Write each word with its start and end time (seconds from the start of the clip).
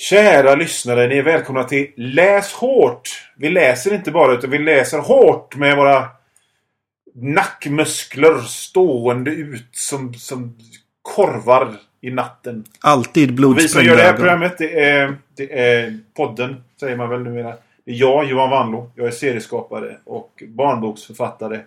Kära 0.00 0.54
lyssnare, 0.54 1.08
ni 1.08 1.18
är 1.18 1.22
välkomna 1.22 1.64
till 1.64 1.90
Läs 1.96 2.52
hårt. 2.52 3.28
Vi 3.36 3.48
läser 3.48 3.94
inte 3.94 4.10
bara 4.10 4.32
utan 4.32 4.50
vi 4.50 4.58
läser 4.58 4.98
hårt 4.98 5.56
med 5.56 5.76
våra 5.76 6.08
nackmuskler 7.14 8.38
stående 8.38 9.30
ut 9.30 9.68
som, 9.72 10.14
som 10.14 10.56
korvar 11.02 11.76
i 12.00 12.10
natten. 12.10 12.64
Alltid 12.80 13.44
Och 13.44 13.58
vi 13.58 13.68
som 13.68 13.84
gör 13.84 13.96
det 13.96 14.02
här 14.02 14.12
blodsprängda 14.12 14.16
programmet 14.16 14.58
det 14.58 14.80
är, 14.80 15.16
det 15.36 15.58
är 15.58 15.98
podden, 16.16 16.64
säger 16.80 16.96
man 16.96 17.08
väl 17.08 17.22
numera. 17.22 17.54
Det 17.84 17.90
är 17.90 17.96
jag, 17.96 18.24
Johan 18.24 18.50
Wanlo. 18.50 18.90
Jag 18.94 19.06
är 19.06 19.10
serieskapare 19.10 19.96
och 20.04 20.42
barnboksförfattare. 20.48 21.60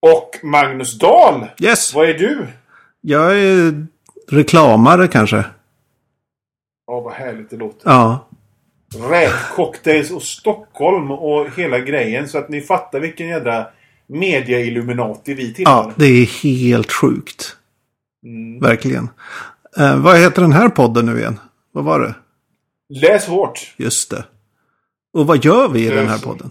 Och 0.00 0.30
Magnus 0.42 0.98
Dahl. 0.98 1.46
Yes! 1.60 1.94
Vad 1.94 2.08
är 2.08 2.14
du? 2.14 2.46
Jag 3.00 3.38
är 3.38 3.86
reklamare 4.28 5.08
kanske. 5.08 5.44
Ja, 6.86 7.00
vad 7.00 7.12
härligt 7.12 7.50
det 7.50 7.56
låter. 7.56 7.90
Ja. 7.90 8.28
Räkcocktails 9.10 10.10
och 10.10 10.22
Stockholm 10.22 11.10
och 11.10 11.50
hela 11.56 11.78
grejen. 11.78 12.28
Så 12.28 12.38
att 12.38 12.48
ni 12.48 12.60
fattar 12.60 13.00
vilken 13.00 13.28
jädra 13.28 13.66
media-illuminati 14.06 15.34
vi 15.34 15.54
tillhör. 15.54 15.72
Ja, 15.72 15.92
det 15.96 16.06
är 16.06 16.42
helt 16.42 16.92
sjukt. 16.92 17.56
Mm. 18.24 18.60
Verkligen. 18.60 19.08
Eh, 19.78 19.98
vad 19.98 20.18
heter 20.18 20.42
den 20.42 20.52
här 20.52 20.68
podden 20.68 21.06
nu 21.06 21.18
igen? 21.18 21.40
Vad 21.72 21.84
var 21.84 22.00
det? 22.00 22.14
Läs 22.88 23.26
hårt. 23.26 23.74
Just 23.76 24.10
det. 24.10 24.24
Och 25.12 25.26
vad 25.26 25.44
gör 25.44 25.68
vi 25.68 25.86
i 25.86 25.88
den 25.90 26.06
här 26.06 26.14
Läs. 26.14 26.22
podden? 26.22 26.50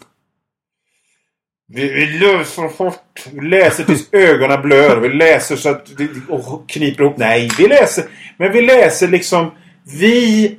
Vi, 1.67 1.93
vi 1.93 2.05
läser 2.05 2.61
hårt. 2.77 3.25
Vi 3.33 3.49
läser 3.49 3.83
tills 3.83 4.09
ögonen 4.11 4.61
blör. 4.61 4.97
Vi 4.97 5.09
läser 5.09 5.55
så 5.55 5.69
att 5.69 5.89
vi 5.97 6.09
och 6.29 6.69
kniper 6.69 7.03
ihop. 7.03 7.17
Nej, 7.17 7.49
vi 7.57 7.67
läser. 7.67 8.05
Men 8.37 8.51
vi 8.51 8.61
läser 8.61 9.07
liksom. 9.07 9.51
Vi... 9.85 10.57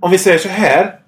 Om 0.00 0.10
vi 0.10 0.18
säger 0.18 0.38
så 0.38 0.48
här. 0.48 0.98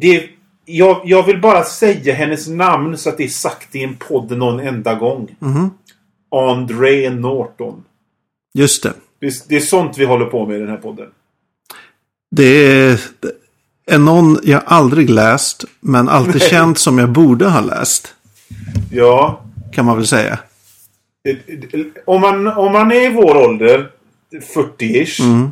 Det, 0.00 0.28
jag, 0.64 1.00
jag 1.04 1.26
vill 1.26 1.40
bara 1.40 1.64
säga 1.64 2.14
hennes 2.14 2.48
namn 2.48 2.98
så 2.98 3.08
att 3.08 3.16
det 3.16 3.24
är 3.24 3.28
sagt 3.28 3.74
i 3.76 3.84
en 3.84 3.96
podd 3.96 4.38
någon 4.38 4.60
enda 4.60 4.94
gång. 4.94 5.36
Mhm. 5.38 5.70
André 6.30 7.10
Norton. 7.10 7.84
Just 8.54 8.82
det. 8.82 8.92
Det, 9.20 9.48
det 9.48 9.56
är 9.56 9.60
sånt 9.60 9.98
vi 9.98 10.04
håller 10.04 10.26
på 10.26 10.46
med 10.46 10.56
i 10.56 10.60
den 10.60 10.68
här 10.68 10.76
podden. 10.76 11.06
Det 12.30 12.44
är, 12.44 13.00
det 13.20 13.32
är 13.94 13.98
någon 13.98 14.38
jag 14.42 14.62
aldrig 14.66 15.10
läst, 15.10 15.64
men 15.80 16.08
alltid 16.08 16.42
känt 16.50 16.78
som 16.78 16.98
jag 16.98 17.10
borde 17.10 17.48
ha 17.48 17.60
läst. 17.60 18.14
Ja. 18.92 19.42
Kan 19.72 19.84
man 19.84 19.96
väl 19.96 20.06
säga. 20.06 20.38
Om 22.06 22.20
man, 22.20 22.46
om 22.46 22.72
man 22.72 22.92
är 22.92 23.10
i 23.10 23.14
vår 23.14 23.36
ålder, 23.36 23.90
40-ish. 24.54 25.22
Mm. 25.22 25.50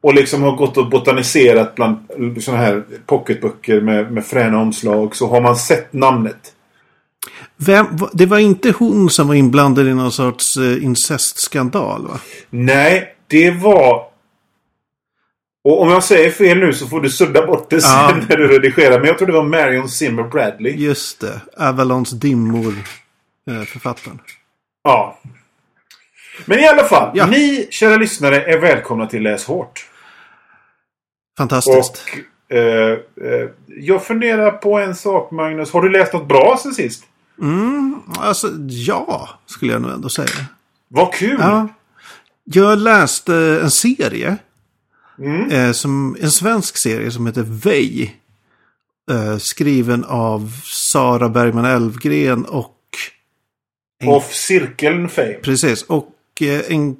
Och 0.00 0.14
liksom 0.14 0.42
har 0.42 0.56
gått 0.56 0.76
och 0.76 0.88
botaniserat 0.90 1.74
bland 1.74 1.98
sådana 2.40 2.62
här 2.62 2.82
pocketböcker 3.06 3.80
med, 3.80 4.12
med 4.12 4.26
fräna 4.26 4.58
omslag. 4.58 5.16
Så 5.16 5.26
har 5.26 5.40
man 5.40 5.56
sett 5.56 5.92
namnet. 5.92 6.54
Vem, 7.56 7.86
det 8.12 8.26
var 8.26 8.38
inte 8.38 8.70
hon 8.78 9.10
som 9.10 9.28
var 9.28 9.34
inblandad 9.34 9.88
i 9.88 9.94
någon 9.94 10.12
sorts 10.12 10.56
eh, 10.56 10.84
incestskandal 10.84 12.06
va? 12.06 12.20
Nej, 12.50 13.14
det 13.26 13.50
var... 13.50 14.08
Och 15.64 15.82
om 15.82 15.90
jag 15.90 16.04
säger 16.04 16.30
fel 16.30 16.58
nu 16.58 16.72
så 16.72 16.86
får 16.86 17.00
du 17.00 17.10
sudda 17.10 17.46
bort 17.46 17.70
det 17.70 17.80
sen 17.80 17.90
Ja. 17.90 18.16
när 18.28 18.36
du 18.36 18.48
redigerar. 18.48 18.98
Men 18.98 19.08
jag 19.08 19.18
tror 19.18 19.26
det 19.26 19.32
var 19.32 19.44
Marion 19.44 19.88
Zimmer 19.88 20.22
Bradley. 20.22 20.76
Just 20.76 21.20
det. 21.20 21.40
Avalons 21.56 22.10
dimmor. 22.10 22.74
Eh, 23.50 23.62
författaren. 23.62 24.18
Ja. 24.84 25.18
Men 26.44 26.58
i 26.58 26.68
alla 26.68 26.84
fall. 26.84 27.10
Ja. 27.14 27.26
Ni, 27.26 27.66
kära 27.70 27.96
lyssnare, 27.96 28.42
är 28.42 28.58
välkomna 28.58 29.06
till 29.06 29.22
Läs 29.22 29.44
Hårt. 29.44 29.87
Fantastiskt. 31.38 32.04
Och 32.48 32.56
eh, 32.56 32.98
eh, 33.22 33.48
jag 33.66 34.04
funderar 34.04 34.50
på 34.50 34.78
en 34.78 34.94
sak, 34.94 35.30
Magnus. 35.30 35.72
Har 35.72 35.82
du 35.82 35.88
läst 35.88 36.12
något 36.12 36.28
bra 36.28 36.58
sen 36.62 36.74
sist? 36.74 37.04
Mm, 37.40 38.00
alltså 38.18 38.48
ja, 38.68 39.28
skulle 39.46 39.72
jag 39.72 39.82
nog 39.82 39.90
ändå 39.90 40.08
säga. 40.08 40.28
Vad 40.88 41.12
kul! 41.12 41.36
Ja. 41.40 41.68
Jag 42.44 42.78
läste 42.78 43.34
en 43.62 43.70
serie. 43.70 44.36
Mm. 45.18 45.50
Eh, 45.50 45.72
som, 45.72 46.16
en 46.20 46.30
svensk 46.30 46.76
serie 46.76 47.10
som 47.10 47.26
heter 47.26 47.42
Vej. 47.42 48.16
Eh, 49.10 49.36
skriven 49.38 50.04
av 50.04 50.52
Sara 50.64 51.28
Bergman 51.28 51.64
Elfgren 51.64 52.44
och... 52.44 52.74
En, 54.00 54.08
Off 54.08 54.34
cirkeln 54.34 55.08
fame. 55.08 55.32
precis. 55.34 55.82
Och 55.82 56.12
eh, 56.40 56.60
en 56.68 56.96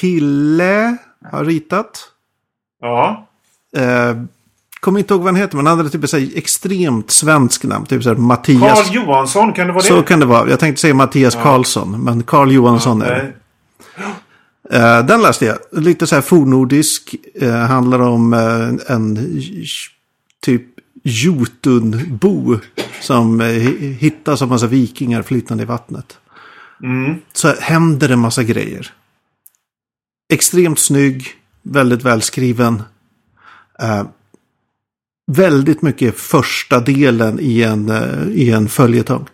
kille 0.00 0.96
har 1.32 1.44
ritat. 1.44 2.10
Ja. 2.80 3.26
Eh, 3.76 4.16
kommer 4.80 4.98
inte 4.98 5.14
ihåg 5.14 5.22
vad 5.22 5.32
han 5.34 5.40
heter, 5.42 5.56
men 5.56 5.66
han 5.66 5.78
hade 5.78 5.90
typ 5.90 6.04
ett 6.04 6.14
extremt 6.36 7.10
svensk 7.10 7.64
namn. 7.64 7.86
Typ 7.86 8.02
så 8.02 8.08
här 8.08 8.16
Mattias. 8.16 8.60
Carl 8.84 8.94
Johansson, 8.94 9.52
kan 9.52 9.66
det 9.66 9.72
vara 9.72 9.82
det? 9.82 9.88
Så 9.88 10.02
kan 10.02 10.20
det 10.20 10.26
vara. 10.26 10.50
Jag 10.50 10.60
tänkte 10.60 10.80
säga 10.80 10.94
Mattias 10.94 11.34
Karlsson, 11.34 12.04
men 12.04 12.22
Carl 12.22 12.52
Johansson 12.52 13.02
är 13.02 13.10
det. 13.14 13.32
Eh, 14.70 15.06
den 15.06 15.22
läste 15.22 15.44
jag. 15.46 15.58
Lite 15.72 16.06
så 16.06 16.14
här 16.14 16.22
fornordisk. 16.22 17.14
Eh, 17.34 17.52
handlar 17.54 17.98
om 18.00 18.32
eh, 18.32 18.94
en 18.94 19.36
typ 20.42 20.62
Jotunbo 21.02 22.58
som 23.00 23.40
eh, 23.40 23.46
hi- 23.46 23.92
hittas 23.92 24.42
av 24.42 24.48
massa 24.48 24.66
vikingar 24.66 25.22
flytande 25.22 25.62
i 25.62 25.66
vattnet. 25.66 26.18
Mm. 26.82 27.14
Så 27.32 27.54
händer 27.60 28.08
det 28.08 28.16
massa 28.16 28.42
grejer. 28.42 28.92
Extremt 30.32 30.78
snygg, 30.78 31.28
väldigt 31.62 32.02
välskriven. 32.02 32.82
Eh, 33.82 34.02
väldigt 35.26 35.82
mycket 35.82 36.18
första 36.18 36.80
delen 36.80 37.38
i 37.40 37.62
en, 37.62 37.88
eh, 37.88 38.28
i 38.32 38.50
en 38.50 38.68
följetong. 38.68 39.26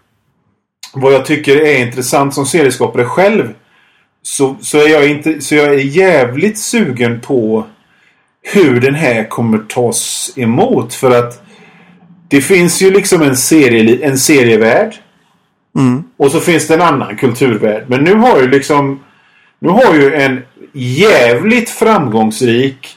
Vad 0.95 1.13
jag 1.13 1.27
tycker 1.27 1.57
är 1.57 1.87
intressant 1.87 2.35
som 2.35 2.47
serieskapare 2.47 3.05
själv. 3.05 3.55
Så, 4.23 4.57
så, 4.61 4.79
är 4.79 4.89
jag 4.89 5.11
inte, 5.11 5.41
så 5.41 5.55
jag 5.55 5.67
är 5.75 5.79
jävligt 5.79 6.59
sugen 6.59 7.21
på 7.21 7.67
hur 8.43 8.81
den 8.81 8.95
här 8.95 9.29
kommer 9.29 9.59
tas 9.59 10.33
emot. 10.37 10.95
För 10.95 11.19
att 11.19 11.43
det 12.29 12.41
finns 12.41 12.83
ju 12.83 12.91
liksom 12.91 13.23
en, 13.23 13.37
serie, 13.37 14.07
en 14.07 14.19
serievärld. 14.19 14.95
Mm. 15.79 16.03
Och 16.17 16.31
så 16.31 16.41
finns 16.41 16.67
det 16.67 16.75
en 16.75 16.81
annan 16.81 17.17
kulturvärld. 17.17 17.85
Men 17.89 18.05
nu 18.05 18.15
har 18.15 18.41
ju 18.41 18.49
liksom... 18.49 19.01
Nu 19.59 19.69
har 19.69 19.95
ju 19.95 20.15
en 20.15 20.43
jävligt 20.73 21.71
framgångsrik 21.71 22.97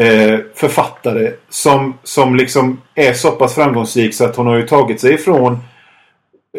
eh, 0.00 0.38
författare 0.54 1.32
som, 1.48 1.98
som 2.02 2.36
liksom 2.36 2.80
är 2.94 3.12
så 3.12 3.30
pass 3.30 3.54
framgångsrik 3.54 4.14
så 4.14 4.24
att 4.24 4.36
hon 4.36 4.46
har 4.46 4.56
ju 4.56 4.66
tagit 4.66 5.00
sig 5.00 5.14
ifrån 5.14 5.58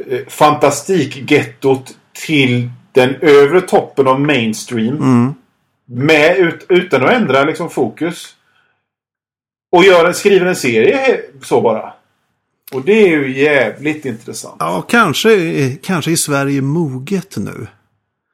eh, 0.07 0.19
fantastikgettot 0.27 1.95
till 2.25 2.69
den 2.91 3.15
övre 3.21 3.61
toppen 3.61 4.07
av 4.07 4.21
mainstream. 4.21 4.95
Mm. 4.95 5.33
Med, 5.85 6.37
ut, 6.37 6.65
utan 6.69 7.03
att 7.03 7.11
ändra 7.11 7.43
liksom 7.43 7.69
fokus. 7.69 8.35
Och 9.71 9.83
gör 9.83 10.13
skriver 10.13 10.45
en 10.45 10.55
serie 10.55 11.21
så 11.43 11.61
bara. 11.61 11.93
Och 12.73 12.81
det 12.81 13.03
är 13.03 13.07
ju 13.07 13.39
jävligt 13.39 14.05
intressant. 14.05 14.55
Ja, 14.59 14.81
kanske, 14.81 15.75
kanske 15.83 16.11
i 16.11 16.17
Sverige 16.17 16.61
moget 16.61 17.37
nu. 17.37 17.67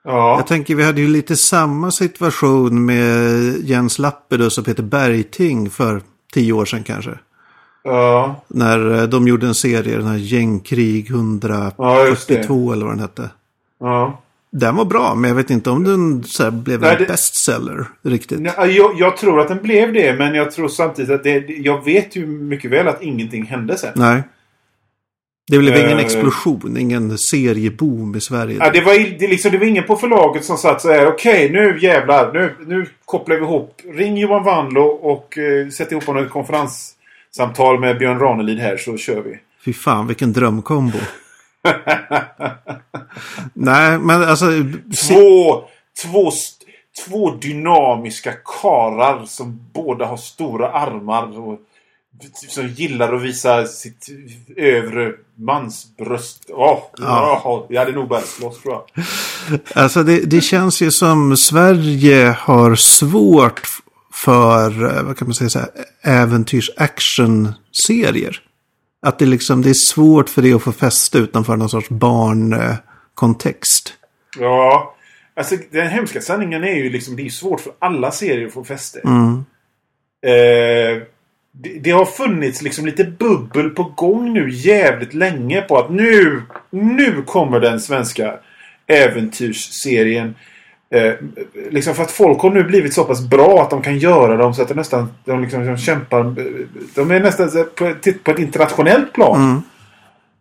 Ja. 0.10 0.38
Jag 0.38 0.48
tänker 0.48 0.76
vi 0.76 0.84
hade 0.84 1.02
ju 1.02 1.08
lite 1.08 1.36
samma 1.36 1.92
situation 1.92 2.86
med 2.86 3.58
Jens 3.64 4.00
Lapidus 4.00 4.58
och 4.58 4.66
Peter 4.66 4.84
Bergting 4.84 5.70
för 5.70 6.02
tio 6.34 6.54
år 6.54 6.66
sedan 6.66 6.84
kanske. 6.84 7.12
Ja. 7.84 8.44
När 8.48 9.02
eh, 9.02 9.04
de 9.04 9.28
gjorde 9.28 9.48
en 9.48 9.56
serie, 9.56 9.98
den 9.98 10.08
här 10.08 10.18
Gängkrig 10.18 11.08
Ja, 11.78 12.06
just 12.08 12.28
det. 12.28 12.34
142 12.34 12.74
eller 12.74 12.86
vad 12.86 12.94
den 12.96 13.00
hette. 13.02 13.30
ja. 13.80 14.22
Den 14.52 14.76
var 14.76 14.86
bra, 14.86 15.16
men 15.16 15.28
jag 15.30 15.36
vet 15.36 15.50
inte 15.50 15.70
om 15.70 15.84
den 15.84 16.24
så 16.24 16.52
blev 16.52 16.82
Nej, 16.82 16.92
en 16.94 16.98
det- 17.00 17.06
bestseller 17.08 17.86
riktigt. 18.02 18.40
Nej, 18.40 18.54
Jag, 18.78 19.00
jag 19.00 19.18
tror 19.18 19.40
att 19.40 19.48
den 19.48 19.62
blev 19.62 19.94
det, 19.94 20.16
men 20.18 20.36
jag 20.36 20.52
tror 20.52 20.68
samtidigt 20.68 21.12
att 21.12 21.24
det... 21.24 21.46
Jag 21.48 21.86
vet 21.86 22.16
ju 22.16 22.28
mycket 22.28 22.72
väl 22.72 22.88
att 22.88 23.02
ingenting 23.04 23.46
hände 23.46 23.78
sen. 23.78 23.92
Nej. 23.96 24.24
Det 25.48 25.60
blev 25.60 25.76
ingen 25.76 25.98
Eh. 25.98 26.06
explosion, 26.06 26.78
ingen 26.78 27.18
serieboom 27.18 28.16
i 28.16 28.22
Sverige. 28.22 28.58
Ja, 28.60 28.70
det, 28.70 28.82
var, 28.82 29.20
det, 29.20 29.28
liksom, 29.28 29.52
det 29.52 29.58
var 29.58 29.66
ingen 29.66 29.84
på 29.84 29.96
förlaget 29.96 30.46
som 30.46 30.58
satt 30.58 30.82
så 30.82 30.92
här. 30.92 31.08
Okej, 31.08 31.50
nu 31.50 31.80
jävlar. 31.82 32.34
Nu, 32.34 32.56
nu 32.68 32.86
kopplar 33.06 33.36
vi 33.36 33.42
ihop. 33.42 33.82
Ring 33.94 34.18
Johan 34.18 34.44
Wanlo 34.44 34.82
och 34.86 35.38
eh, 35.38 35.70
sätt 35.70 35.92
ihop 35.92 36.04
honom 36.04 36.24
ett 36.24 36.32
konferenssamtal 36.32 37.80
med 37.80 37.98
Björn 37.98 38.20
Ranelid 38.20 38.60
här 38.60 38.78
så 38.78 38.98
kör 38.98 39.22
vi. 39.22 39.40
Fy 39.66 39.74
fan, 39.74 40.08
vilken 40.08 40.34
drömkombo. 40.34 40.98
Nej, 43.54 44.00
men 44.00 44.24
alltså... 44.24 44.46
Två, 45.08 45.64
två, 46.04 46.32
två 47.06 47.32
dynamiska 47.32 48.34
karar 48.62 49.26
som 49.26 49.60
båda 49.74 50.06
har 50.06 50.18
stora 50.18 50.70
armar 50.70 51.40
och 51.40 51.60
som 52.34 52.68
gillar 52.68 53.14
att 53.14 53.22
visa 53.22 53.66
sitt 53.66 54.08
övre 54.58 55.14
mansbröst. 55.36 56.46
Åh, 56.50 56.80
ja. 56.98 57.68
jag 57.70 57.80
hade 57.80 57.92
nog 57.92 58.10
börjat 58.10 58.28
slåss 58.28 58.62
tror 58.62 58.74
jag. 58.74 58.84
Alltså 59.74 60.04
det, 60.04 60.20
det 60.20 60.42
känns 60.42 60.82
ju 60.82 60.92
som 60.92 61.38
Sverige 61.38 62.36
har 62.40 62.76
svårt 62.76 63.62
för, 64.14 64.98
eh, 64.98 65.04
vad 65.04 65.18
kan 65.18 65.28
man 65.28 65.36
säga, 65.36 65.50
så 65.50 65.60
här, 65.60 65.70
äventyrs-action-serier. 66.02 68.40
Att 69.02 69.20
det 69.20 69.26
liksom, 69.26 69.62
det 69.62 69.70
är 69.70 69.94
svårt 69.94 70.30
för 70.30 70.42
det 70.42 70.54
att 70.54 70.64
få 70.64 70.72
fäste 70.72 71.18
utanför 71.18 71.56
någon 71.56 71.70
sorts 71.70 71.90
barnkontext. 71.90 73.94
Ja. 74.40 74.94
Alltså 75.36 75.56
den 75.72 75.88
hemska 75.88 76.22
sanningen 76.22 76.64
är 76.64 76.76
ju 76.76 76.90
liksom 76.90 77.16
det 77.16 77.26
är 77.26 77.30
svårt 77.30 77.62
för 77.62 77.74
alla 77.80 78.12
serier 78.12 78.48
att 78.48 78.54
få 78.54 78.64
fäste. 78.64 79.00
Mm. 79.00 79.46
Eh, 80.22 81.04
det, 81.62 81.80
det 81.80 81.92
har 81.92 82.06
funnits 82.06 82.62
liksom 82.62 82.86
lite 82.86 83.04
bubbel 83.04 83.70
på 83.70 83.84
gång 83.84 84.34
nu 84.34 84.50
jävligt 84.50 85.14
länge 85.14 85.62
på 85.62 85.78
att 85.78 85.90
nu, 85.90 86.42
nu 86.70 87.22
kommer 87.26 87.60
den 87.60 87.80
svenska 87.80 88.34
äventyrsserien. 88.88 90.36
Eh, 90.90 91.14
liksom 91.72 91.96
för 91.96 92.04
att 92.04 92.12
folk 92.12 92.42
har 92.42 92.50
nu 92.50 92.64
blivit 92.64 92.94
så 92.94 93.04
pass 93.04 93.30
bra 93.30 93.62
att 93.62 93.70
de 93.70 93.82
kan 93.82 93.98
göra 93.98 94.38
dem 94.38 94.54
så 94.54 94.62
att 94.62 94.68
de 94.68 94.74
nästan 94.74 95.14
de 95.26 95.42
liksom, 95.42 95.66
de 95.66 95.78
kämpar. 95.78 96.36
De 96.96 97.12
är 97.12 97.20
nästan 97.20 97.50
på, 97.76 97.94
på 98.24 98.32
ett 98.32 98.40
internationellt 98.40 99.14
plan. 99.14 99.42
Mm. 99.42 99.62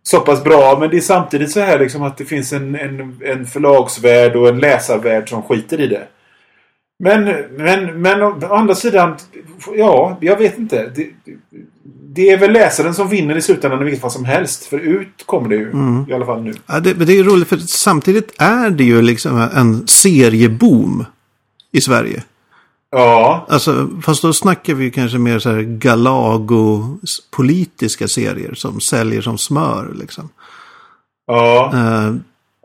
Så 0.02 0.20
pass 0.20 0.44
bra. 0.44 0.76
Men 0.80 0.90
det 0.90 0.96
är 0.96 1.00
samtidigt 1.00 1.50
så 1.50 1.60
här 1.60 1.78
liksom 1.78 2.02
att 2.02 2.16
det 2.16 2.24
finns 2.24 2.52
en, 2.52 2.74
en, 2.74 3.20
en 3.24 3.46
förlagsvärld 3.46 4.36
och 4.36 4.48
en 4.48 4.58
läsarvärld 4.58 5.28
som 5.28 5.42
skiter 5.42 5.80
i 5.80 5.86
det. 5.86 6.06
Men, 6.98 7.24
men, 7.56 8.02
men 8.02 8.22
å 8.22 8.38
andra 8.50 8.74
sidan. 8.74 9.16
Ja, 9.74 10.18
jag 10.20 10.36
vet 10.36 10.58
inte. 10.58 10.92
Det, 10.94 11.10
det 12.16 12.30
är 12.30 12.38
väl 12.38 12.52
läsaren 12.52 12.94
som 12.94 13.08
vinner 13.08 13.36
i 13.36 13.42
slutändan 13.42 13.80
i 13.80 13.84
vilket 13.84 14.00
fall 14.00 14.10
som 14.10 14.24
helst. 14.24 14.64
För 14.64 14.78
ut 14.78 15.26
kommer 15.26 15.48
det 15.48 15.56
ju. 15.56 15.72
I 16.08 16.12
alla 16.12 16.26
fall 16.26 16.42
nu. 16.42 16.54
Ja, 16.66 16.80
det, 16.80 16.94
men 16.94 17.06
det 17.06 17.18
är 17.18 17.24
roligt 17.24 17.48
för 17.48 17.56
samtidigt 17.56 18.32
är 18.38 18.70
det 18.70 18.84
ju 18.84 19.02
liksom 19.02 19.48
en 19.54 19.86
serieboom 19.86 21.04
i 21.72 21.80
Sverige. 21.80 22.22
Ja. 22.90 23.46
Alltså, 23.48 23.88
fast 24.02 24.22
då 24.22 24.32
snackar 24.32 24.74
vi 24.74 24.90
kanske 24.90 25.18
mer 25.18 25.38
så 25.38 25.50
här 25.50 25.62
Galago-politiska 25.62 28.08
serier 28.08 28.54
som 28.54 28.80
säljer 28.80 29.20
som 29.20 29.38
smör 29.38 29.92
liksom. 29.94 30.28
Ja. 31.26 31.72
Eh, 31.74 32.14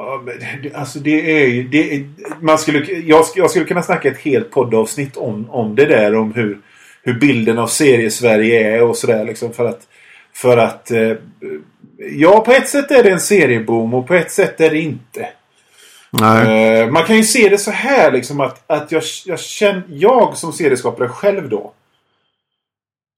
Ja, 0.02 0.24
men 0.26 0.76
Alltså 0.76 1.00
det 1.00 1.42
är 1.42 1.48
ju... 1.48 1.64
Det 1.64 1.96
är, 1.96 2.06
man 2.42 2.58
skulle, 2.58 2.80
jag, 2.92 3.26
jag 3.36 3.50
skulle 3.50 3.66
kunna 3.66 3.84
snacka 3.84 4.08
ett 4.10 4.18
helt 4.18 4.52
poddavsnitt 4.52 5.18
om, 5.18 5.50
om 5.50 5.76
det 5.76 5.86
där. 5.86 6.16
Om 6.16 6.34
hur, 6.34 6.60
hur 7.04 7.14
bilden 7.14 7.58
av 7.60 7.68
serie-Sverige 7.68 8.78
är 8.78 8.84
och 8.84 8.98
sådär. 8.98 9.26
Liksom 9.26 9.54
för 9.54 9.66
att... 9.66 9.88
För 10.34 10.58
att... 10.58 10.92
Eh, 10.92 11.14
ja, 11.98 12.42
på 12.46 12.52
ett 12.52 12.70
sätt 12.70 12.92
är 12.92 13.04
det 13.04 13.12
en 13.12 13.20
serieboom 13.20 13.94
och 13.94 14.08
på 14.08 14.14
ett 14.14 14.32
sätt 14.32 14.62
är 14.62 14.70
det 14.70 14.80
inte. 14.80 15.30
nej. 16.10 16.80
Eh, 16.80 16.92
man 16.92 17.06
kan 17.06 17.18
ju 17.18 17.24
se 17.24 17.50
det 17.50 17.58
så 17.58 17.72
här 17.72 18.12
liksom 18.12 18.40
att, 18.40 18.64
att 18.72 18.92
jag, 18.92 19.04
jag, 19.26 19.40
känner, 19.40 19.84
jag 19.88 20.38
som 20.38 20.54
serieskapare 20.54 21.10
själv 21.10 21.50
då. 21.50 21.74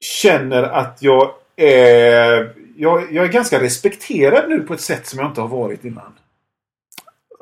Känner 0.02 0.64
att 0.64 0.98
jag 1.00 1.32
är... 1.56 2.54
Jag, 2.78 3.14
jag 3.14 3.26
är 3.26 3.30
ganska 3.30 3.62
respekterad 3.62 4.50
nu 4.50 4.60
på 4.60 4.74
ett 4.74 4.82
sätt 4.82 5.08
som 5.08 5.20
jag 5.20 5.28
inte 5.28 5.42
har 5.42 5.48
varit 5.48 5.86
innan. 5.86 6.14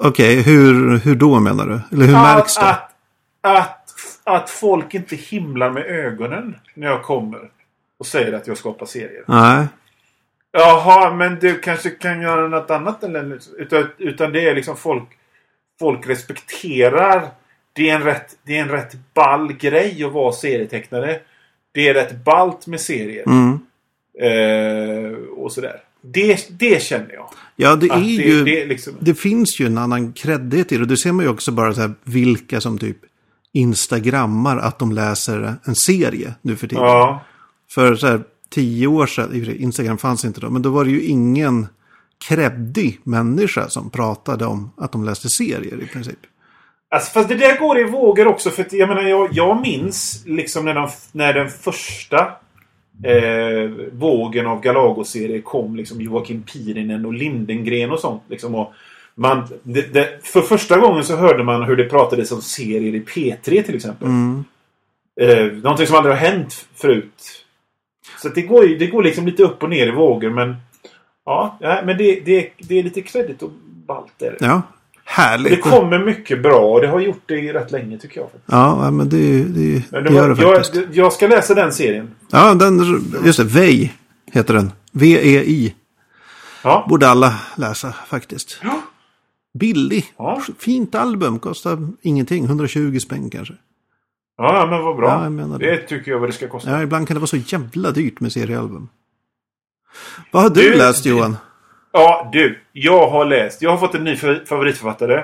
Okej, 0.03 0.41
hur, 0.41 0.97
hur 0.97 1.15
då 1.15 1.39
menar 1.39 1.65
du? 1.65 1.95
Eller 1.95 2.05
hur 2.05 2.13
märks 2.13 2.55
det? 2.55 2.61
Att, 2.61 2.91
att, 3.41 3.93
att 4.23 4.49
folk 4.49 4.93
inte 4.93 5.15
himlar 5.15 5.71
med 5.71 5.85
ögonen 5.85 6.55
när 6.73 6.87
jag 6.87 7.03
kommer 7.03 7.49
och 7.99 8.05
säger 8.05 8.33
att 8.33 8.47
jag 8.47 8.57
skapar 8.57 8.85
serier. 8.85 9.23
Nej. 9.27 9.67
Jaha, 10.51 11.13
men 11.13 11.39
du 11.39 11.59
kanske 11.59 11.89
kan 11.89 12.21
göra 12.21 12.47
något 12.47 12.71
annat 12.71 13.03
eller 13.03 13.39
utan, 13.57 13.87
utan 13.97 14.31
det 14.31 14.49
är 14.49 14.55
liksom 14.55 14.77
folk 14.77 15.03
folk 15.79 16.09
respekterar 16.09 17.29
det 17.73 17.89
är 17.89 17.95
en 17.95 18.03
rätt 18.03 18.37
det 18.43 18.57
är 18.57 18.61
en 18.61 18.69
rätt 18.69 18.95
ball 19.13 19.53
grej 19.53 20.03
att 20.03 20.11
vara 20.11 20.31
serietecknare. 20.31 21.19
Det 21.71 21.87
är 21.87 21.93
rätt 21.93 22.23
ballt 22.23 22.67
med 22.67 22.81
serier. 22.81 23.23
Mm. 23.27 23.59
Eh, 24.19 25.13
och 25.13 25.51
sådär. 25.51 25.81
Det, 26.01 26.59
det 26.59 26.83
känner 26.83 27.13
jag. 27.13 27.29
Ja, 27.55 27.75
det 27.75 27.87
är 27.87 27.97
Att 27.97 28.03
ju... 28.03 28.43
det, 28.43 28.65
liksom, 28.65 28.93
Det 28.99 29.13
finns 29.13 29.59
ju 29.59 29.65
en 29.65 29.77
annan 29.77 30.13
kreddighet 30.13 30.71
i 30.71 30.75
det. 30.75 30.81
Och 30.81 30.87
det 30.87 30.97
ser 30.97 31.11
man 31.11 31.25
ju 31.25 31.31
också 31.31 31.51
bara 31.51 31.73
så 31.73 31.81
här 31.81 31.93
vilka 32.03 32.61
som 32.61 32.77
typ 32.77 32.97
instagrammar 33.53 34.57
att 34.57 34.79
de 34.79 34.91
läser 34.91 35.55
en 35.63 35.75
serie 35.75 36.33
nu 36.41 36.55
för 36.55 36.67
tiden. 36.67 36.83
ja. 36.83 37.23
För 37.73 37.95
så 37.95 38.07
här 38.07 38.23
tio 38.49 38.87
år 38.87 39.05
sedan, 39.05 39.55
Instagram 39.59 39.97
fanns 39.97 40.25
inte 40.25 40.41
då, 40.41 40.49
men 40.49 40.61
då 40.61 40.69
var 40.69 40.85
det 40.85 40.91
ju 40.91 41.03
ingen 41.03 41.67
kreddig 42.27 42.99
människa 43.03 43.69
som 43.69 43.89
pratade 43.89 44.45
om 44.45 44.71
att 44.77 44.91
de 44.91 45.03
läste 45.03 45.29
serier 45.29 45.83
i 45.83 45.87
princip. 45.87 46.19
Alltså, 46.95 47.11
fast 47.11 47.29
det 47.29 47.35
där 47.35 47.59
går 47.59 47.79
i 47.79 47.83
vågor 47.83 48.27
också. 48.27 48.49
För 48.49 48.61
att, 48.61 48.73
jag 48.73 48.89
menar, 48.89 49.01
jag, 49.01 49.29
jag 49.31 49.61
minns 49.61 50.23
liksom 50.25 50.65
när, 50.65 50.73
de, 50.73 50.89
när 51.11 51.33
den 51.33 51.49
första 51.49 52.31
eh, 53.03 53.69
vågen 53.91 54.47
av 54.47 54.61
Galago-serier 54.61 55.41
kom. 55.41 55.75
Liksom 55.75 56.01
Joakim 56.01 56.43
Pirinen 56.43 57.05
och 57.05 57.13
Lindengren 57.13 57.91
och 57.91 57.99
sånt. 57.99 58.23
Liksom, 58.27 58.55
och 58.55 58.73
man, 59.15 59.47
det, 59.63 59.93
det, 59.93 60.19
för 60.23 60.41
första 60.41 60.77
gången 60.77 61.03
så 61.03 61.15
hörde 61.15 61.43
man 61.43 61.63
hur 61.63 61.75
det 61.75 61.89
pratades 61.89 62.31
om 62.31 62.41
serier 62.41 62.95
i 62.95 63.01
P3 63.01 63.63
till 63.63 63.75
exempel. 63.75 64.07
Mm. 64.07 64.43
Eh, 65.21 65.45
någonting 65.45 65.87
som 65.87 65.95
aldrig 65.95 66.15
har 66.15 66.21
hänt 66.29 66.67
förut. 66.75 67.45
Så 68.21 68.29
det 68.29 68.41
går, 68.41 68.79
det 68.79 68.87
går 68.87 69.03
liksom 69.03 69.25
lite 69.25 69.43
upp 69.43 69.63
och 69.63 69.69
ner 69.69 69.87
i 69.87 69.91
vågor. 69.91 70.29
Men 70.29 70.55
ja, 71.25 71.57
ja 71.61 71.81
men 71.85 71.97
det, 71.97 72.19
det, 72.19 72.49
det 72.57 72.79
är 72.79 72.83
lite 72.83 73.01
kredit 73.01 73.43
och 73.43 73.51
ballt. 73.85 74.21
Är 74.21 74.31
det. 74.31 74.37
Ja, 74.39 74.61
det 75.15 75.21
härligt. 75.21 75.61
kommer 75.61 76.05
mycket 76.05 76.43
bra 76.43 76.59
och 76.59 76.81
det 76.81 76.87
har 76.87 76.99
gjort 76.99 77.21
det 77.25 77.39
i 77.39 77.53
rätt 77.53 77.71
länge 77.71 77.97
tycker 77.97 78.19
jag. 78.19 78.29
Ja, 78.45 78.85
ja, 78.85 78.91
men 78.91 79.09
det, 79.09 79.43
det, 79.43 79.83
Men 79.91 80.03
det 80.03 80.09
det 80.09 80.15
gör 80.15 80.29
det 80.35 80.41
jag, 80.41 80.55
faktiskt. 80.65 80.85
jag 80.95 81.13
ska 81.13 81.27
läsa 81.27 81.53
den 81.53 81.71
serien. 81.73 82.11
Ja, 82.31 82.53
den, 82.53 82.79
just 83.25 83.37
det, 83.39 83.43
VEI 83.43 83.91
heter 84.31 84.53
den. 84.53 84.71
V-E-I. 84.91 85.75
Ja. 86.63 86.85
Borde 86.89 87.09
alla 87.09 87.35
läsa 87.55 87.93
faktiskt. 88.07 88.59
Ja. 88.63 88.81
Billig. 89.59 90.05
Ja. 90.17 90.41
Fint 90.59 90.95
album. 90.95 91.39
Kostar 91.39 91.87
ingenting. 92.01 92.45
120 92.45 92.99
spänn 92.99 93.29
kanske. 93.29 93.53
Ja, 94.37 94.67
men 94.69 94.83
vad 94.83 94.95
bra. 94.95 95.07
Ja, 95.09 95.23
jag 95.41 95.59
det. 95.59 95.65
det. 95.71 95.77
tycker 95.77 96.11
jag 96.11 96.19
vad 96.19 96.29
det 96.29 96.33
ska 96.33 96.47
kosta. 96.47 96.71
Ja, 96.71 96.81
ibland 96.81 97.07
kan 97.07 97.15
det 97.15 97.19
vara 97.19 97.27
så 97.27 97.37
jävla 97.37 97.91
dyrt 97.91 98.19
med 98.19 98.31
seriealbum. 98.31 98.89
Vad 100.31 100.43
har 100.43 100.49
du, 100.49 100.61
Du- 100.71 100.77
läst 100.77 101.05
Johan? 101.05 101.37
Ja, 101.91 102.29
du. 102.33 102.59
Jag 102.71 103.07
har 103.09 103.25
läst. 103.25 103.61
Jag 103.61 103.69
har 103.71 103.77
fått 103.77 103.95
en 103.95 104.03
ny 104.03 104.15
fa- 104.15 104.45
favoritförfattare. 104.45 105.23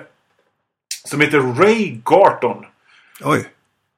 Som 1.06 1.22
heter 1.22 1.40
Ray 1.40 1.98
Garton. 2.06 2.66
Oj. 3.24 3.46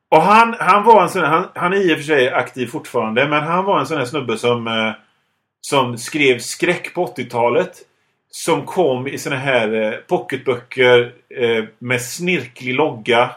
Och 0.10 0.22
han, 0.22 0.56
han 0.60 0.84
var 0.84 1.04
en 1.04 1.10
sån 1.10 1.24
han, 1.24 1.48
han 1.56 1.74
är 1.74 1.78
i 1.78 1.94
och 1.94 1.98
för 1.98 2.04
sig 2.04 2.30
aktiv 2.34 2.68
fortfarande. 2.68 3.28
Men 3.28 3.44
han 3.44 3.66
var 3.66 3.80
en 3.80 3.86
sån 3.86 3.98
här 3.98 4.06
snubbe 4.06 4.38
som, 4.38 4.68
eh, 4.68 4.92
som 5.62 5.98
skrev 5.98 6.40
skräck 6.40 6.94
på 6.94 7.06
80-talet. 7.16 7.72
Som 8.32 8.66
kom 8.66 9.08
i 9.08 9.18
såna 9.18 9.36
här 9.36 9.74
eh, 9.74 9.92
pocketböcker 9.98 11.14
eh, 11.40 11.64
med 11.80 12.02
snirklig 12.02 12.74
logga. 12.76 13.32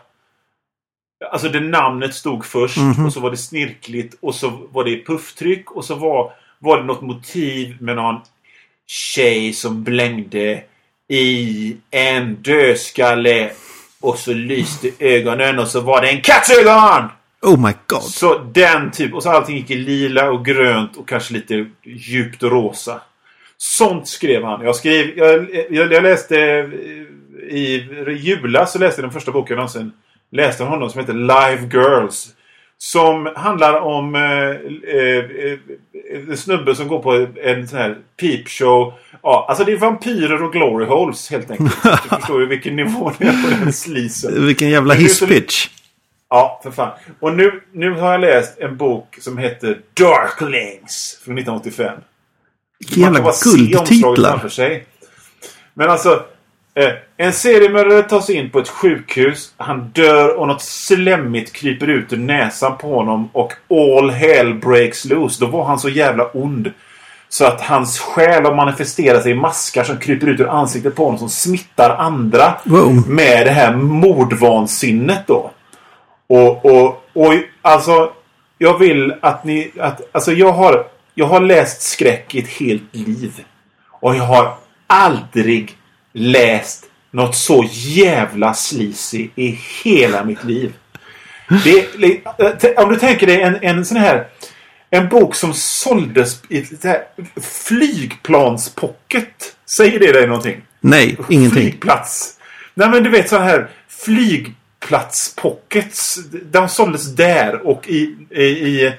Alltså 1.32 1.48
det 1.48 1.60
namnet 1.60 2.14
stod 2.14 2.44
först 2.46 2.76
Mhm. 2.76 3.06
och 3.06 3.12
så 3.12 3.20
var 3.20 3.30
det 3.30 3.36
snirkligt 3.36 4.14
och 4.20 4.34
så 4.34 4.50
var 4.70 4.84
det 4.84 5.06
pufftryck 5.06 5.70
och 5.70 5.84
så 5.84 5.94
var, 5.94 6.32
var 6.58 6.76
det 6.80 6.84
något 6.84 7.00
motiv 7.02 7.76
med 7.80 7.96
någon 7.96 8.20
tjej 8.92 9.52
som 9.52 9.82
blängde 9.82 10.62
i 11.08 11.76
en 11.90 12.34
dödskalle 12.34 13.50
och 14.00 14.18
så 14.18 14.32
lyste 14.32 14.90
ögonen 14.98 15.58
och 15.58 15.68
så 15.68 15.80
var 15.80 16.00
det 16.00 16.08
en 16.08 16.20
kattögon! 16.20 17.08
Oh 17.42 17.66
my 17.66 17.72
god. 17.86 18.02
Så 18.02 18.38
den 18.38 18.90
typ. 18.90 19.14
Och 19.14 19.22
så 19.22 19.30
allting 19.30 19.56
gick 19.56 19.70
i 19.70 19.74
lila 19.76 20.30
och 20.30 20.44
grönt 20.44 20.96
och 20.96 21.08
kanske 21.08 21.34
lite 21.34 21.66
djupt 21.84 22.42
rosa. 22.42 23.00
Sånt 23.58 24.08
skrev 24.08 24.44
han. 24.44 24.64
Jag 24.64 24.76
skrev... 24.76 25.18
Jag, 25.18 25.46
jag, 25.70 25.92
jag 25.92 26.02
läste... 26.02 26.38
eh, 26.38 27.56
I 27.56 27.88
julas 28.16 28.72
så 28.72 28.78
läste 28.78 29.00
jag 29.00 29.08
den 29.08 29.12
första 29.12 29.32
boken 29.32 29.56
någonsin. 29.56 29.92
Läste 30.32 30.64
honom 30.64 30.90
som 30.90 31.00
heter 31.00 31.14
Live 31.14 31.68
Girls. 31.72 32.28
Som 32.82 33.32
handlar 33.36 33.80
om 33.80 34.14
eh, 34.14 34.22
eh, 34.94 35.18
eh, 35.18 35.58
en 36.30 36.36
snubbe 36.36 36.74
som 36.74 36.88
går 36.88 36.98
på 36.98 37.26
en 37.42 37.68
sån 37.68 37.78
här 37.78 37.98
peepshow. 38.20 38.92
Ja, 39.22 39.46
alltså 39.48 39.64
det 39.64 39.72
är 39.72 39.76
vampyrer 39.76 40.42
och 40.42 40.52
glory 40.52 40.86
holes 40.86 41.30
helt 41.30 41.50
enkelt. 41.50 41.82
Du 42.02 42.08
förstår 42.08 42.40
ju 42.40 42.46
vilken 42.46 42.76
nivå 42.76 43.12
det 43.18 43.24
är 43.24 43.42
på 43.42 43.50
den 43.50 43.72
sleazen. 43.72 44.46
Vilken 44.46 44.70
jävla 44.70 44.94
hisspitch. 44.94 45.68
Ja, 46.30 46.60
för 46.62 46.70
fan. 46.70 46.90
Och 47.20 47.34
nu, 47.34 47.62
nu 47.72 47.90
har 47.90 48.12
jag 48.12 48.20
läst 48.20 48.58
en 48.58 48.76
bok 48.76 49.18
som 49.20 49.38
heter 49.38 49.80
Darklings 49.94 51.20
från 51.24 51.38
1985. 51.38 51.98
Vilka 52.78 53.00
Man 53.00 53.04
kan 53.04 53.14
jävla 53.14 53.22
bara 53.22 53.32
se 53.32 53.50
omslaget 53.50 53.88
guldtitlar. 53.88 54.30
framför 54.30 54.48
sig. 54.48 54.86
Men 55.74 55.90
alltså. 55.90 56.24
Eh, 56.74 56.92
en 57.16 57.32
seriemördare 57.32 58.02
tas 58.02 58.30
in 58.30 58.50
på 58.50 58.58
ett 58.58 58.68
sjukhus. 58.68 59.54
Han 59.56 59.88
dör 59.94 60.36
och 60.38 60.48
något 60.48 60.62
slemmigt 60.62 61.52
kryper 61.52 61.86
ut 61.90 62.12
ur 62.12 62.16
näsan 62.16 62.78
på 62.78 62.94
honom. 62.94 63.30
Och 63.32 63.52
all 63.70 64.10
hell 64.10 64.54
breaks 64.54 65.04
loose. 65.04 65.44
Då 65.44 65.50
var 65.50 65.64
han 65.64 65.78
så 65.78 65.88
jävla 65.88 66.24
ond. 66.26 66.72
Så 67.28 67.44
att 67.46 67.60
hans 67.60 67.98
själ 67.98 68.44
har 68.44 68.54
manifesterat 68.54 69.22
sig 69.22 69.32
i 69.32 69.34
maskar 69.34 69.84
som 69.84 69.98
kryper 69.98 70.26
ut 70.26 70.40
ur 70.40 70.48
ansiktet 70.48 70.94
på 70.96 71.04
honom. 71.04 71.18
Som 71.18 71.28
smittar 71.28 71.96
andra 71.96 72.54
Wow. 72.64 73.08
med 73.10 73.46
det 73.46 73.50
här 73.52 73.76
mordvansinnet 73.76 75.26
då. 75.26 75.50
Och, 76.26 76.64
och, 76.64 76.86
och 77.12 77.32
Alltså, 77.62 78.12
jag 78.58 78.78
vill 78.78 79.14
att 79.22 79.44
ni... 79.44 79.72
Att, 79.80 80.00
alltså, 80.12 80.32
jag 80.32 80.52
har, 80.52 80.86
jag 81.14 81.26
har 81.26 81.40
läst 81.40 81.82
skräck 81.82 82.34
i 82.34 82.38
ett 82.38 82.48
helt 82.48 82.94
liv. 82.96 83.44
Och 84.00 84.16
jag 84.16 84.24
har 84.24 84.54
aldrig 84.86 85.76
läst 86.12 86.84
något 87.10 87.36
så 87.36 87.68
jävla 87.72 88.54
sleazy 88.54 89.28
i 89.34 89.58
hela 89.84 90.24
mitt 90.24 90.44
liv. 90.44 90.72
Det, 91.64 91.86
om 92.76 92.88
du 92.88 92.96
tänker 92.96 93.26
dig 93.26 93.42
en, 93.42 93.58
en 93.62 93.84
sån 93.84 93.96
här... 93.96 94.26
En 94.94 95.08
bok 95.08 95.34
som 95.34 95.54
såldes 95.54 96.42
i 96.48 96.64
flygplanspocket. 97.40 99.56
Säger 99.66 99.98
det 99.98 100.12
dig 100.12 100.26
någonting? 100.26 100.62
Nej, 100.80 101.16
ingenting. 101.28 101.62
Flygplats. 101.62 102.38
Nej 102.74 102.88
men 102.88 103.02
du 103.02 103.10
vet 103.10 103.28
så 103.28 103.38
här 103.38 103.70
flygplatspockets. 103.88 106.18
De 106.50 106.68
såldes 106.68 107.14
där 107.14 107.66
och 107.66 107.88
i, 107.88 108.16
i, 108.30 108.42
i 108.42 108.92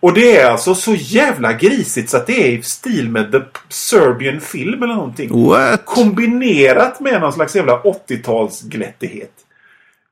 och 0.00 0.14
det 0.14 0.36
är 0.36 0.50
alltså 0.50 0.74
så 0.74 0.94
jävla 0.94 1.52
grisigt 1.52 2.10
så 2.10 2.16
att 2.16 2.26
det 2.26 2.46
är 2.46 2.58
i 2.58 2.62
stil 2.62 3.10
med 3.10 3.32
The 3.32 3.38
Serbian 3.68 4.40
Film 4.40 4.82
eller 4.82 4.94
någonting. 4.94 5.46
What? 5.46 5.84
Kombinerat 5.84 7.00
med 7.00 7.20
någon 7.20 7.32
slags 7.32 7.56
jävla 7.56 7.78
80-talsglättighet. 7.82 9.30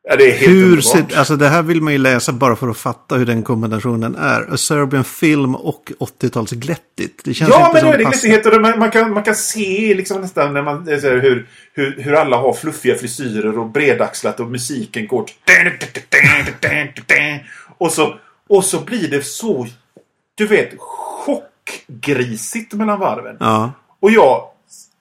Ja, 0.08 0.16
det 0.16 0.24
är 0.24 0.32
helt 0.32 0.52
Hur 0.52 0.80
ser, 0.80 1.18
alltså 1.18 1.36
det 1.36 1.48
här 1.48 1.62
vill 1.62 1.82
man 1.82 1.92
ju 1.92 1.98
läsa 1.98 2.32
bara 2.32 2.56
för 2.56 2.68
att 2.68 2.76
fatta 2.76 3.14
hur 3.14 3.26
den 3.26 3.42
kombinationen 3.42 4.16
är. 4.16 4.54
A 4.54 4.56
Serbian 4.56 5.04
film 5.04 5.54
och 5.54 5.92
80-talsglättigt. 5.98 7.20
Det 7.24 7.34
känns 7.34 7.50
Ja, 7.50 7.66
inte 7.66 7.72
men 7.72 7.80
som 7.80 7.88
då 7.88 7.94
är 7.94 7.98
det 7.98 8.04
glättighet 8.04 8.46
och 8.46 8.60
man, 8.60 8.78
man, 8.78 8.90
kan, 8.90 9.12
man 9.12 9.22
kan 9.22 9.34
se 9.34 9.94
liksom 9.94 10.20
nästan 10.20 10.54
när 10.54 10.62
man 10.62 10.88
eh, 10.88 11.02
här, 11.02 11.20
hur, 11.20 11.46
hur, 11.72 12.02
hur 12.02 12.14
alla 12.14 12.36
har 12.36 12.52
fluffiga 12.52 12.94
frisyrer 12.94 13.58
och 13.58 13.70
bredaxlat 13.70 14.40
och 14.40 14.50
musiken 14.50 15.06
går... 15.06 15.24
Och 17.78 17.92
så, 17.92 18.18
och 18.48 18.64
så 18.64 18.80
blir 18.80 19.10
det 19.10 19.22
så, 19.22 19.66
du 20.34 20.46
vet, 20.46 20.74
chockgrisigt 20.78 22.72
mellan 22.72 23.00
varven. 23.00 23.36
Ja. 23.40 23.72
Och 24.00 24.10
jag, 24.10 24.48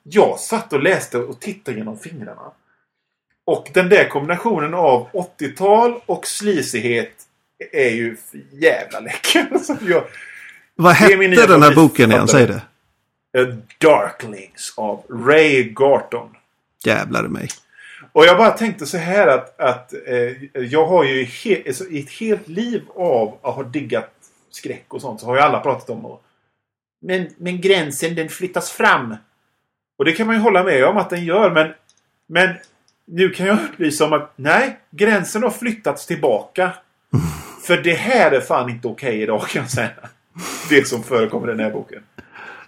jag 0.03 0.39
satt 0.39 0.73
och 0.73 0.83
läste 0.83 1.17
och 1.17 1.39
tittade 1.39 1.77
genom 1.77 1.99
fingrarna. 1.99 2.51
Och 3.45 3.69
den 3.73 3.89
där 3.89 4.09
kombinationen 4.09 4.73
av 4.73 5.07
80-tal 5.39 5.99
och 6.05 6.27
sleazighet 6.27 7.13
är 7.71 7.89
ju 7.89 8.17
jävla 8.51 8.99
läcker. 8.99 9.47
Jag, 9.89 10.03
Vad 10.75 10.93
hette 10.93 11.47
den 11.47 11.63
här 11.63 11.75
boken 11.75 12.11
igen? 12.11 12.27
Säg 12.27 12.47
det. 12.47 12.61
A 13.37 13.57
Darklings 13.77 14.73
av 14.77 15.03
Ray 15.09 15.63
Garton. 15.63 16.29
Jävlar 16.85 17.23
mig. 17.23 17.49
Och 18.15 18.25
jag 18.25 18.37
bara 18.37 18.51
tänkte 18.51 18.85
så 18.85 18.97
här 18.97 19.27
att, 19.27 19.59
att 19.59 19.93
eh, 19.93 20.63
jag 20.63 20.85
har 20.85 21.03
ju 21.03 21.23
he, 21.23 21.63
alltså, 21.67 21.83
i 21.89 21.99
ett 21.99 22.11
helt 22.11 22.47
liv 22.47 22.83
av 22.95 23.37
att 23.41 23.55
ha 23.55 23.63
diggat 23.63 24.11
skräck 24.49 24.85
och 24.87 25.01
sånt 25.01 25.19
så 25.19 25.25
har 25.25 25.35
ju 25.35 25.41
alla 25.41 25.59
pratat 25.59 25.89
om 25.89 26.05
och, 26.05 26.23
men, 27.01 27.27
men 27.37 27.61
gränsen 27.61 28.15
den 28.15 28.29
flyttas 28.29 28.71
fram. 28.71 29.15
Och 29.97 30.05
det 30.05 30.11
kan 30.11 30.27
man 30.27 30.35
ju 30.35 30.41
hålla 30.41 30.63
med 30.63 30.85
om 30.85 30.97
att 30.97 31.09
den 31.09 31.25
gör 31.25 31.51
men, 31.51 31.73
men 32.27 32.55
nu 33.05 33.29
kan 33.29 33.45
jag 33.47 33.59
upplysa 33.63 34.05
om 34.05 34.13
att 34.13 34.33
nej, 34.35 34.79
gränsen 34.91 35.43
har 35.43 35.49
flyttats 35.49 36.05
tillbaka. 36.05 36.73
För 37.63 37.77
det 37.77 37.93
här 37.93 38.31
är 38.31 38.41
fan 38.41 38.69
inte 38.69 38.87
okej 38.87 39.21
idag 39.21 39.47
kan 39.47 39.61
jag 39.61 39.71
säga. 39.71 40.09
Det 40.69 40.87
som 40.87 41.03
förekommer 41.03 41.47
i 41.47 41.51
den 41.51 41.59
här 41.59 41.71
boken. 41.71 42.03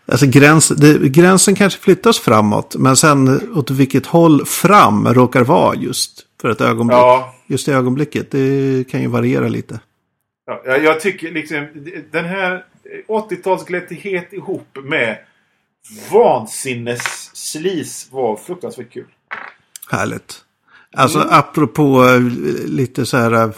Alltså 0.07 0.25
gräns, 0.25 0.69
det, 0.69 1.09
gränsen 1.09 1.55
kanske 1.55 1.79
flyttas 1.79 2.19
framåt. 2.19 2.75
Men 2.75 2.97
sen 2.97 3.51
åt 3.57 3.71
vilket 3.71 4.05
håll 4.05 4.45
fram 4.45 5.07
råkar 5.13 5.43
vara 5.43 5.75
just 5.75 6.25
för 6.41 6.49
ett 6.49 6.61
ögonblick. 6.61 6.97
Ja, 6.97 7.35
Just 7.47 7.67
i 7.67 7.71
ögonblicket. 7.71 8.31
Det 8.31 8.83
kan 8.91 9.01
ju 9.01 9.07
variera 9.07 9.47
lite. 9.47 9.79
Ja, 10.45 10.77
jag, 10.77 10.99
tycker 11.01 11.31
liksom 11.31 11.67
den 12.11 12.25
här 12.25 12.65
80-talsglättighet 13.07 14.33
ihop 14.33 14.77
med 14.83 15.17
vansinnes-slis 16.11 18.07
var 18.11 18.35
fruktansvärt 18.35 18.93
kul. 18.93 19.05
Härligt. 19.89 20.41
Alltså 20.93 21.17
Mm. 21.19 21.29
apropå 21.31 22.03
eh, 22.05 22.19
lite 22.65 23.05
så 23.05 23.17
här 23.17 23.31
eh, 23.33 23.49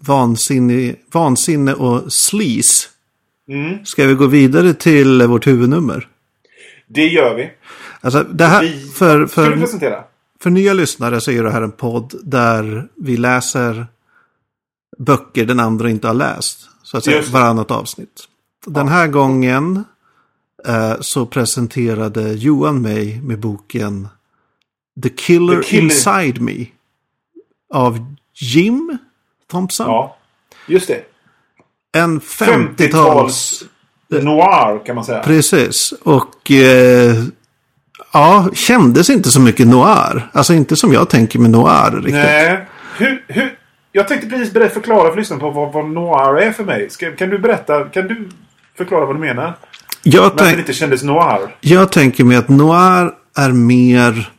vansinne, 0.00 0.94
vansinne 1.12 1.74
och 1.74 2.12
sleaze. 2.12 2.88
Mm. 3.48 3.84
Ska 3.84 4.06
vi 4.06 4.14
gå 4.14 4.26
vidare 4.26 4.74
till 4.74 5.22
vårt 5.26 5.46
huvudnummer? 5.46 6.08
Det 6.86 7.06
gör 7.06 7.34
vi. 7.34 7.50
Alltså 8.00 8.22
det 8.22 8.44
här, 8.46 8.62
Vi- 8.62 8.80
för, 8.90 9.26
Ska 9.26 9.42
du 9.42 9.50
för, 9.50 9.56
presentera? 9.60 10.04
för 10.40 10.50
nya 10.50 10.72
lyssnare 10.72 11.20
så 11.20 11.30
är 11.30 11.42
det 11.42 11.50
här 11.50 11.62
en 11.62 11.72
podd 11.72 12.14
där 12.22 12.88
vi 12.94 13.16
läser 13.16 13.86
böcker 14.98 15.44
den 15.44 15.60
andra 15.60 15.90
inte 15.90 16.06
har 16.06 16.14
läst. 16.14 16.68
Så 16.82 16.96
att 16.96 17.04
säga, 17.04 17.16
Just 17.16 17.30
varannat 17.30 17.70
avsnitt. 17.70 18.20
Den 18.66 18.88
här 18.88 19.06
gången 19.08 19.84
eh, 20.66 20.94
så 21.00 21.26
presenterade 21.26 22.32
Johan 22.32 22.82
mig 22.82 23.20
med 23.22 23.38
boken 23.40 24.08
The 25.02 25.08
Killer, 25.08 25.62
The 25.62 25.68
Killer- 25.68 25.82
Inside 25.82 26.40
Me. 26.40 26.66
Av 27.74 28.14
Jim 28.34 28.98
Thompson. 29.50 29.86
Ja, 29.86 30.16
just 30.68 30.88
det. 30.88 31.04
En 31.98 32.20
50-tals... 32.20 33.62
50-tals 33.62 33.64
noir 34.08 34.86
kan 34.86 34.94
man 34.94 35.04
säga. 35.04 35.22
Precis. 35.22 35.92
Och 36.02 36.50
eh, 36.50 37.14
ja, 38.12 38.48
kändes 38.54 39.10
inte 39.10 39.30
så 39.30 39.40
mycket 39.40 39.66
noir. 39.66 40.30
Alltså 40.32 40.54
inte 40.54 40.76
som 40.76 40.92
jag 40.92 41.10
tänker 41.10 41.38
med 41.38 41.50
noir 41.50 41.90
riktigt. 41.96 42.14
Nej. 42.14 42.66
Hur, 42.98 43.24
hur, 43.28 43.54
jag 43.92 44.08
tänkte 44.08 44.28
precis 44.28 44.52
förklara 44.52 45.10
för 45.10 45.16
lyssnarna 45.16 45.40
på 45.40 45.50
vad, 45.50 45.72
vad 45.72 45.90
noir 45.90 46.42
är 46.42 46.52
för 46.52 46.64
mig. 46.64 46.90
Ska, 46.90 47.12
kan 47.12 47.30
du 47.30 47.38
berätta? 47.38 47.84
Kan 47.84 48.08
du 48.08 48.28
förklara 48.76 49.06
vad 49.06 49.16
du 49.16 49.20
menar? 49.20 49.54
Jag, 50.02 50.22
Varför 50.22 50.36
det 50.36 50.44
tänk, 50.44 50.58
inte 50.58 50.72
kändes 50.72 51.02
noir? 51.02 51.56
jag 51.60 51.92
tänker 51.92 52.24
mig 52.24 52.36
att 52.36 52.48
noir 52.48 53.12
är 53.36 53.52
mer 53.52 54.30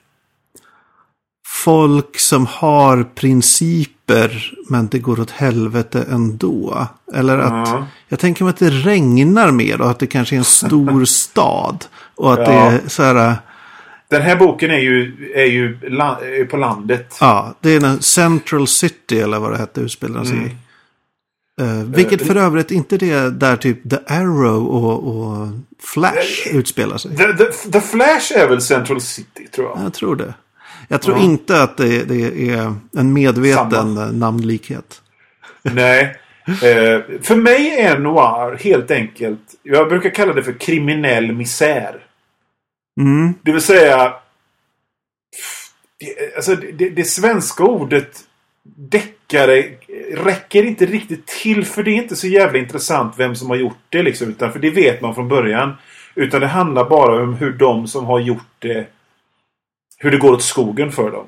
folk 1.63 2.19
som 2.19 2.45
har 2.45 3.03
principer 3.03 4.53
men 4.69 4.87
det 4.87 4.99
går 4.99 5.19
åt 5.19 5.31
helvete 5.31 6.05
ändå. 6.11 6.87
Eller 7.13 7.37
att 7.37 7.67
Ja. 7.69 7.87
jag 8.07 8.19
tänker 8.19 8.43
mig 8.43 8.49
att 8.51 8.57
det 8.57 8.69
regnar 8.69 9.51
mer 9.51 9.81
och 9.81 9.89
att 9.89 9.99
det 9.99 10.07
kanske 10.07 10.35
är 10.35 10.37
en 10.37 10.43
stor 10.43 11.05
stad. 11.23 11.85
Och 12.15 12.33
att 12.33 12.45
det 12.45 12.53
Ja. 12.53 12.71
är 12.71 12.81
så 12.87 13.03
här, 13.03 13.35
Den 14.09 14.21
här 14.21 14.35
boken 14.35 14.71
är 14.71 14.77
ju, 14.79 15.31
är 15.35 15.45
ju 15.45 15.79
la, 15.89 16.19
är 16.21 16.45
på 16.45 16.57
landet. 16.57 17.17
ja, 17.19 17.55
det 17.61 17.75
är 17.75 17.85
en 17.85 18.01
Central 18.01 18.67
City 18.67 19.19
eller 19.19 19.39
vad 19.39 19.51
det 19.51 19.57
hette 19.57 19.81
utspelar 19.81 20.23
sig 20.23 20.37
i. 20.37 20.55
Eh, 21.61 21.83
vilket 21.83 22.21
Eh, 22.21 22.27
för 22.27 22.35
övrigt 22.35 22.71
inte 22.71 22.97
det 22.97 23.11
är 23.11 23.29
där 23.29 23.55
typ 23.55 23.89
The 23.89 23.97
Arrow 24.07 24.67
och, 24.67 25.17
och 25.17 25.47
Flash 25.93 26.47
utspelar 26.51 26.97
sig. 26.97 27.17
The, 27.17 27.33
the, 27.33 27.71
the 27.71 27.81
Flash 27.81 28.31
är 28.35 28.47
väl 28.49 28.61
Central 28.61 29.01
City, 29.01 29.47
tror 29.55 29.67
jag. 29.75 29.85
Jag 29.85 29.93
tror 29.93 30.15
det. 30.15 30.33
Jag 30.87 31.01
tror 31.01 31.17
Ja. 31.17 31.23
inte 31.23 31.63
att 31.63 31.77
det, 31.77 32.03
det 32.03 32.49
är 32.49 32.73
en 32.97 33.13
medveten 33.13 33.71
Samma. 33.71 34.05
namnlikhet. 34.05 35.01
Nej. 35.61 36.15
Eh, 36.47 37.01
för 37.21 37.35
mig 37.35 37.79
är 37.79 37.99
noir 37.99 38.57
helt 38.63 38.91
enkelt, 38.91 39.39
jag 39.63 39.89
brukar 39.89 40.09
kalla 40.09 40.33
det 40.33 40.43
för 40.43 40.53
kriminell 40.59 41.31
misär. 41.31 41.95
Mm. 43.01 43.33
Det 43.41 43.51
vill 43.51 43.61
säga, 43.61 44.13
det, 45.99 46.35
alltså 46.35 46.55
det, 46.55 46.89
det 46.89 47.03
svenska 47.03 47.63
ordet 47.63 48.19
deckare 48.77 49.63
räcker 50.13 50.63
inte 50.63 50.85
riktigt 50.85 51.27
till 51.27 51.65
för 51.65 51.83
det 51.83 51.91
är 51.91 51.95
inte 51.95 52.15
så 52.15 52.27
jävla 52.27 52.59
intressant 52.59 53.13
vem 53.17 53.35
som 53.35 53.49
har 53.49 53.57
gjort 53.57 53.77
det 53.89 54.03
liksom. 54.03 54.29
Utan 54.29 54.51
för 54.53 54.59
det 54.59 54.69
vet 54.69 55.01
man 55.01 55.15
från 55.15 55.27
början. 55.27 55.73
Utan 56.15 56.41
det 56.41 56.47
handlar 56.47 56.89
bara 56.89 57.23
om 57.23 57.33
hur 57.33 57.51
de 57.53 57.87
som 57.87 58.05
har 58.05 58.19
gjort 58.19 58.55
det 58.59 58.87
hur 59.97 60.11
det 60.11 60.17
går 60.17 60.31
åt 60.33 60.43
skogen 60.43 60.91
för 60.91 61.11
dem. 61.11 61.25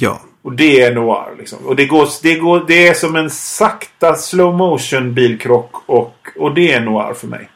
Ja. 0.00 0.20
Och 0.42 0.52
det 0.52 0.80
är 0.80 0.94
noir 0.94 1.34
liksom. 1.38 1.58
Och 1.66 1.76
det, 1.76 1.86
går, 1.86 2.08
det, 2.22 2.34
går, 2.34 2.64
det 2.68 2.88
är 2.88 2.94
som 2.94 3.16
en 3.16 3.30
sakta 3.30 4.14
slow 4.14 4.54
motion 4.56 5.14
bilkrock 5.14 5.72
och, 5.86 6.16
och 6.36 6.54
det 6.54 6.72
är 6.72 6.80
noir 6.80 7.14
för 7.14 7.26
mig. 7.26 7.50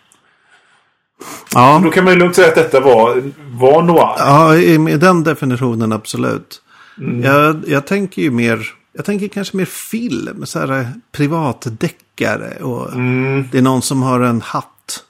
Ja, 1.54 1.80
Då 1.84 1.90
kan 1.90 2.04
man 2.04 2.12
ju 2.12 2.18
lugnt 2.18 2.36
säga 2.36 2.48
att 2.48 2.54
detta 2.54 2.80
var, 2.80 3.22
var 3.50 3.82
noir. 3.82 4.14
ja 4.18 4.56
i- 4.56 4.78
med 4.78 5.00
den 5.00 5.22
definitionen 5.24 5.92
absolut. 5.92 6.62
Mm. 6.98 7.22
Jag, 7.22 7.62
jag 7.66 7.86
tänker 7.86 8.22
ju 8.22 8.30
mer, 8.30 8.66
jag 8.92 9.04
tänker 9.04 9.28
kanske 9.28 9.56
mer 9.56 9.64
film, 9.64 10.46
så 10.46 10.58
här 10.58 10.80
eh, 10.80 10.86
privatdeckare 11.12 12.56
och 12.62 12.92
Mm, 12.92 13.48
det 13.52 13.58
är 13.58 13.62
någon 13.62 13.82
som 13.82 14.02
har 14.02 14.20
en 14.20 14.40
hatt. 14.40 15.04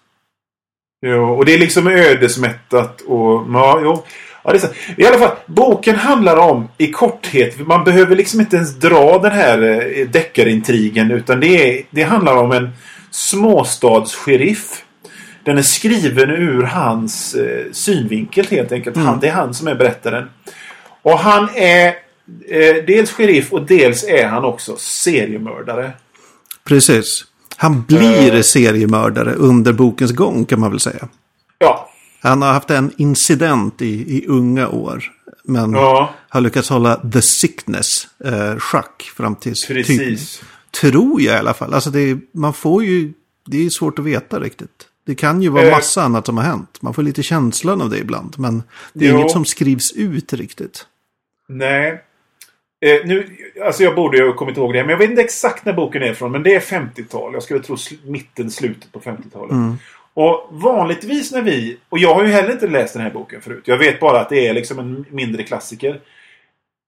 jo, 1.06 1.24
och 1.24 1.44
det 1.44 1.54
är 1.54 1.58
liksom 1.58 1.86
ödesmättat 1.86 3.00
och... 3.00 3.46
Ja, 3.52 3.80
jo. 3.82 3.92
Ja, 3.92 4.04
det 4.44 4.56
är 4.56 4.58
så. 4.58 4.66
I 4.96 5.06
alla 5.06 5.18
fall, 5.18 5.36
boken 5.46 5.96
handlar 5.96 6.36
om 6.36 6.68
i 6.78 6.92
korthet. 6.92 7.66
Man 7.66 7.84
behöver 7.84 8.16
liksom 8.16 8.40
inte 8.40 8.56
ens 8.56 8.74
dra 8.74 9.18
den 9.18 9.32
här 9.32 9.62
eh, 9.62 10.08
deckarintrigen. 10.08 11.10
Utan 11.10 11.40
det, 11.40 11.46
är, 11.78 11.82
det 11.90 12.02
handlar 12.02 12.36
om 12.36 12.52
en 12.52 12.70
småstadssheriff. 13.10 14.84
Den 15.44 15.58
är 15.58 15.62
skriven 15.62 16.30
ur 16.30 16.62
hans 16.62 17.34
eh, 17.34 17.72
synvinkel 17.72 18.46
helt 18.50 18.72
enkelt. 18.72 18.96
Han, 18.96 19.20
det 19.20 19.28
är 19.28 19.32
han 19.32 19.54
som 19.54 19.68
är 19.68 19.74
berättaren. 19.74 20.28
Och 21.02 21.18
han 21.18 21.48
är 21.54 21.86
eh, 22.48 22.84
dels 22.86 23.10
sheriff 23.10 23.52
och 23.52 23.62
dels 23.66 24.04
är 24.04 24.26
han 24.26 24.44
också 24.44 24.76
seriemördare. 24.78 25.92
Precis. 26.64 27.24
Han 27.56 27.82
blir 27.82 28.34
Eh. 28.34 28.40
seriemördare 28.42 29.32
under 29.32 29.72
bokens 29.72 30.12
gång 30.12 30.44
kan 30.44 30.60
man 30.60 30.70
väl 30.70 30.80
säga. 30.80 31.08
Ja. 31.58 31.88
Han 32.22 32.42
har 32.42 32.52
haft 32.52 32.70
en 32.70 32.92
incident 32.98 33.82
i, 33.82 34.16
i 34.16 34.26
unga 34.28 34.68
år. 34.68 35.04
Men 35.44 35.72
Ja. 35.72 36.14
har 36.28 36.40
lyckats 36.40 36.68
hålla 36.70 36.96
the 36.96 37.22
sickness 37.22 37.88
eh, 38.24 38.56
schack 38.58 39.02
fram 39.16 39.36
tills 39.36 39.66
typ, 39.66 39.76
Precis. 39.76 40.42
tror 40.80 41.20
jag 41.22 41.34
i 41.36 41.38
alla 41.38 41.54
fall. 41.54 41.74
Alltså 41.74 41.90
det 41.90 42.00
är, 42.00 42.18
man 42.34 42.52
får 42.52 42.84
ju, 42.84 43.12
det 43.46 43.66
är 43.66 43.70
svårt 43.70 43.98
att 43.98 44.04
veta 44.04 44.40
riktigt. 44.40 44.88
Det 45.06 45.14
kan 45.14 45.42
ju 45.42 45.48
vara 45.48 45.64
Eh. 45.64 45.70
massa 45.70 46.02
annat 46.02 46.26
som 46.26 46.36
har 46.36 46.44
hänt. 46.44 46.78
Man 46.82 46.94
får 46.94 47.02
lite 47.02 47.22
känslan 47.22 47.80
av 47.82 47.90
det 47.90 47.98
ibland. 47.98 48.34
Men 48.38 48.62
det 48.92 49.06
är 49.06 49.10
Jo. 49.12 49.18
inget 49.18 49.30
som 49.30 49.44
skrivs 49.44 49.92
ut 49.92 50.32
riktigt. 50.32 50.86
Nej. 51.48 52.04
Eh, 52.84 53.06
nu, 53.06 53.36
alltså 53.66 53.82
jag 53.82 53.94
borde 53.94 54.16
ju 54.18 54.26
ha 54.26 54.32
kommit 54.34 54.56
ihåg 54.56 54.72
det, 54.72 54.80
men 54.82 54.90
jag 54.90 54.98
vet 54.98 55.10
inte 55.10 55.22
exakt 55.22 55.64
när 55.64 55.72
boken 55.72 56.02
är 56.02 56.12
ifrån. 56.12 56.32
Men 56.32 56.42
det 56.42 56.54
är 56.54 56.60
50-tal. 56.60 57.32
Jag 57.34 57.42
skulle 57.42 57.60
tro 57.60 57.74
sl- 57.74 58.10
mitten, 58.10 58.50
slutet 58.50 58.92
på 58.92 59.00
50-talet. 59.00 59.78
Och 60.14 60.48
vanligtvis 60.50 61.32
när 61.32 61.42
vi... 61.42 61.76
Och 61.88 61.98
jag 61.98 62.14
har 62.14 62.24
ju 62.24 62.30
heller 62.32 62.52
inte 62.52 62.66
läst 62.66 62.94
den 62.94 63.02
här 63.02 63.10
boken 63.10 63.40
förut. 63.40 63.62
Jag 63.64 63.78
vet 63.78 64.00
bara 64.00 64.20
att 64.20 64.28
det 64.28 64.48
är 64.48 64.54
liksom 64.54 64.78
en 64.78 65.04
mindre 65.10 65.42
klassiker. 65.42 66.00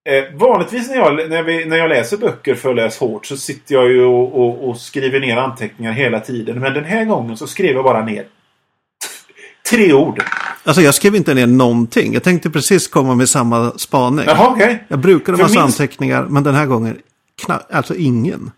Eh, 0.09 0.25
vanligtvis 0.39 0.89
när 0.89 0.97
jag, 0.97 1.31
när, 1.31 1.43
vi, 1.43 1.65
när 1.65 1.77
jag 1.77 1.89
läser 1.89 2.17
böcker 2.17 2.55
för 2.55 2.71
att 2.71 2.77
läsa 2.77 3.05
hårt 3.05 3.27
så 3.27 3.37
sitter 3.37 3.75
jag 3.75 3.91
ju 3.91 4.05
och, 4.05 4.41
och, 4.41 4.69
och 4.69 4.81
skriver 4.81 5.21
ner 5.21 5.37
anteckningar 5.37 5.93
hela 5.93 6.21
tiden. 6.21 6.61
Men 6.61 6.75
den 6.75 6.85
här 6.85 7.05
gången 7.05 7.37
så 7.37 7.47
skrev 7.47 7.75
jag 7.75 7.85
bara 7.85 8.05
ner 8.05 8.25
tre 9.71 9.93
ord. 9.93 10.23
Alltså 10.65 10.83
jag 10.83 10.95
skrev 10.95 11.15
inte 11.17 11.35
ner 11.35 11.47
någonting. 11.47 12.13
Jag 12.15 12.23
tänkte 12.23 12.51
precis 12.51 12.89
komma 12.89 13.15
med 13.15 13.29
samma 13.29 13.71
spaning. 13.71 14.25
Jaha, 14.29 14.49
okej. 14.51 14.85
Jag 14.89 14.99
brukar 14.99 15.33
ha 15.33 15.39
massa 15.39 15.55
min- 15.55 15.63
anteckningar, 15.63 16.25
men 16.25 16.43
den 16.43 16.55
här 16.55 16.67
gången 16.67 16.99
alltså 17.71 17.95
ingen. 17.95 18.51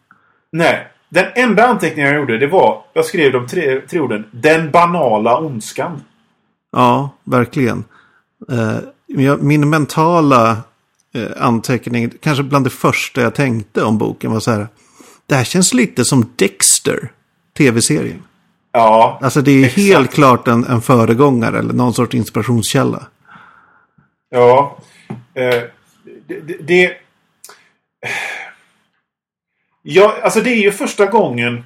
Nej. 0.52 0.86
Den 1.08 1.26
enda 1.34 1.66
anteckningen 1.66 2.10
jag 2.10 2.20
gjorde 2.20 2.38
det 2.38 2.46
var... 2.46 2.82
Jag 2.92 3.04
skrev 3.04 3.32
de 3.32 3.46
tre, 3.46 3.80
tre 3.80 4.00
orden. 4.00 4.24
Den 4.30 4.70
banala 4.70 5.38
ondskan. 5.38 6.02
Ja, 6.72 7.10
verkligen. 7.24 7.84
Eh, 8.52 8.78
min 9.40 9.70
mentala 9.70 10.50
eh, 11.14 11.44
anteckning, 11.44 12.10
kanske 12.20 12.42
bland 12.42 12.66
det 12.66 12.70
första 12.70 13.20
jag 13.20 13.34
tänkte 13.34 13.82
om 13.82 13.98
boken 13.98 14.32
var 14.32 14.40
så 14.40 14.50
här. 14.50 14.68
Det 15.26 15.34
här 15.34 15.44
känns 15.44 15.74
lite 15.74 16.04
som 16.04 16.32
Dexter, 16.36 17.12
tv-serien. 17.58 18.22
Ja. 18.72 19.18
Alltså 19.22 19.42
det 19.42 19.50
är 19.50 19.64
Exakt. 19.64 19.78
helt 19.86 20.14
klart 20.14 20.48
en, 20.48 20.64
en 20.64 20.82
föregångare 20.82 21.58
eller 21.58 21.74
någon 21.74 21.94
sorts 21.94 22.14
inspirationskälla. 22.14 23.06
Ja. 24.30 24.78
Eh, 25.34 25.62
det... 26.28 26.40
det, 26.40 26.56
det 26.60 26.92
ja, 29.88 30.16
alltså 30.22 30.40
det 30.40 30.50
är 30.50 30.62
ju 30.62 30.72
första 30.72 31.06
gången... 31.06 31.64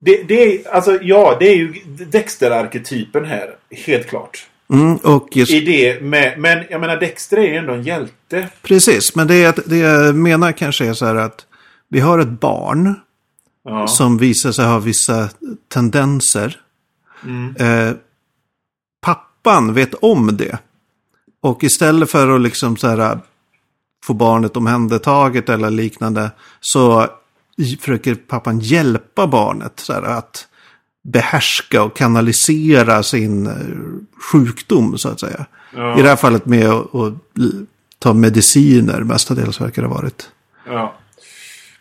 Det, 0.00 0.22
det 0.28 0.42
är, 0.42 0.68
alltså, 0.74 0.98
ja, 1.02 1.36
det 1.40 1.48
är 1.48 1.56
ju 1.56 1.72
Dexter-arketypen 2.10 3.24
här. 3.24 3.54
Helt 3.70 4.06
klart. 4.06 4.46
Mm, 4.72 4.96
och 4.96 5.28
just, 5.36 5.52
I 5.52 5.60
det 5.60 6.02
med, 6.02 6.38
men 6.38 6.64
jag 6.70 6.80
menar 6.80 6.96
Dexter 6.96 7.36
är 7.36 7.42
ju 7.46 7.56
ändå 7.56 7.72
en 7.72 7.82
hjälte. 7.82 8.48
precis, 8.62 9.14
men 9.16 9.26
det, 9.26 9.66
det 9.66 9.76
jag 9.76 10.14
menar 10.14 10.52
kanske 10.52 10.86
är 10.86 10.92
så 10.92 11.06
här 11.06 11.14
att 11.14 11.46
vi 11.88 12.00
har 12.00 12.18
ett 12.18 12.40
barn 12.40 12.94
Ja. 13.64 13.86
som 13.86 14.18
visar 14.18 14.52
sig 14.52 14.64
ha 14.66 14.78
vissa 14.78 15.28
tendenser. 15.72 16.60
Mm. 17.24 17.56
Eh, 17.56 17.94
pappan 19.06 19.74
vet 19.74 19.94
om 19.94 20.36
det. 20.36 20.58
Och 21.40 21.64
istället 21.64 22.10
för 22.10 22.34
att 22.34 22.40
liksom 22.40 22.76
så 22.76 22.88
här, 22.88 23.18
få 24.04 24.14
barnet 24.14 24.56
omhändertaget 24.56 25.48
eller 25.48 25.70
liknande 25.70 26.30
så 26.60 27.06
försöker 27.80 28.14
pappan 28.14 28.60
hjälpa 28.60 29.26
barnet 29.26 29.72
så 29.76 29.92
här, 29.92 30.02
att 30.02 30.48
behärska 31.02 31.82
och 31.82 31.96
kanalisera 31.96 33.02
sin 33.02 33.46
eh, 33.46 33.52
sjukdom 34.32 34.98
så 34.98 35.08
att 35.08 35.20
säga. 35.20 35.46
Ja. 35.74 35.98
I 35.98 36.02
det 36.02 36.08
här 36.08 36.16
fallet 36.16 36.46
med 36.46 36.70
att, 36.70 37.14
ta 37.98 38.14
mediciner 38.14 39.00
mestadels 39.00 39.60
verkar 39.60 39.82
det 39.82 39.88
ha 39.88 39.94
varit. 39.94 40.30
Ja. 40.66 40.94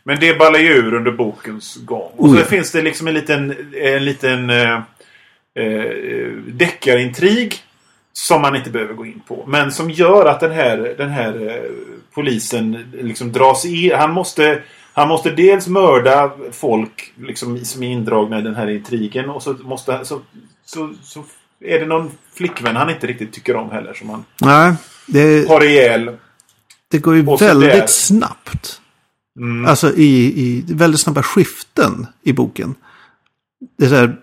Men 0.03 0.19
det 0.19 0.39
ballar 0.39 0.59
ju 0.59 0.67
ur 0.67 0.93
under 0.93 1.11
bokens 1.11 1.75
gång. 1.75 2.11
Och 2.17 2.25
Oh, 2.25 2.33
så 2.33 2.39
ja. 2.39 2.45
finns 2.45 2.71
det 2.71 2.81
liksom 2.81 3.07
en 3.07 3.13
liten, 3.13 3.55
en 3.73 4.05
liten 4.05 4.49
eh, 4.49 4.73
eh, 5.55 6.31
deckarintrig. 6.47 7.55
Som 8.19 8.41
man 8.41 8.55
inte 8.55 8.69
behöver 8.69 8.93
gå 8.93 9.05
in 9.05 9.21
på. 9.27 9.43
Men 9.47 9.71
som 9.71 9.89
gör 9.89 10.25
att 10.25 10.39
den 10.39 10.51
här, 10.51 10.95
den 10.97 11.09
här 11.09 11.47
eh, 11.47 11.71
polisen 12.13 12.91
liksom 12.93 13.31
dras 13.31 13.65
i. 13.65 13.93
Han 13.93 14.11
måste, 14.13 14.63
han 14.93 15.07
måste 15.07 15.29
dels 15.31 15.67
mörda 15.67 16.31
folk 16.51 17.13
liksom, 17.15 17.65
som 17.65 17.83
är 17.83 17.87
indragna 17.91 18.39
i 18.39 18.41
den 18.41 18.55
här 18.55 18.69
intrigen. 18.69 19.29
Och 19.29 19.43
så, 19.43 19.53
måste, 19.53 20.05
så, 20.05 20.21
så, 20.65 20.93
så 21.03 21.23
är 21.61 21.79
det 21.79 21.85
någon 21.85 22.11
flickvän 22.33 22.75
han 22.75 22.89
inte 22.89 23.07
riktigt 23.07 23.33
tycker 23.33 23.55
om 23.55 23.71
heller. 23.71 23.93
Som 23.93 24.09
han 24.09 24.25
Nej, 24.41 24.73
det, 25.07 25.49
har 25.49 25.63
ihjäl. 25.63 26.17
det 26.87 26.99
går 26.99 27.15
ju 27.15 27.21
väldigt 27.21 27.71
där. 27.71 27.87
snabbt. 27.87 28.81
Mm. 29.39 29.65
Alltså 29.65 29.93
i, 29.93 30.41
i 30.41 30.63
väldigt 30.67 31.01
snabba 31.01 31.23
skiften 31.23 32.07
i 32.23 32.33
boken. 32.33 32.75
Det 33.77 33.85
är 33.85 33.89
så 33.89 33.95
här, 33.95 34.17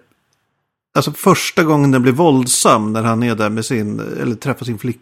alltså 0.94 1.12
första 1.12 1.62
gången 1.64 1.90
den 1.90 2.02
blir 2.02 2.12
våldsam 2.12 2.92
när 2.92 3.02
han 3.02 3.22
är 3.22 3.34
där 3.34 3.50
med 3.50 3.64
sin, 3.64 4.00
eller 4.20 4.34
träffar 4.34 4.64
sin 4.64 4.78
flick, 4.78 5.00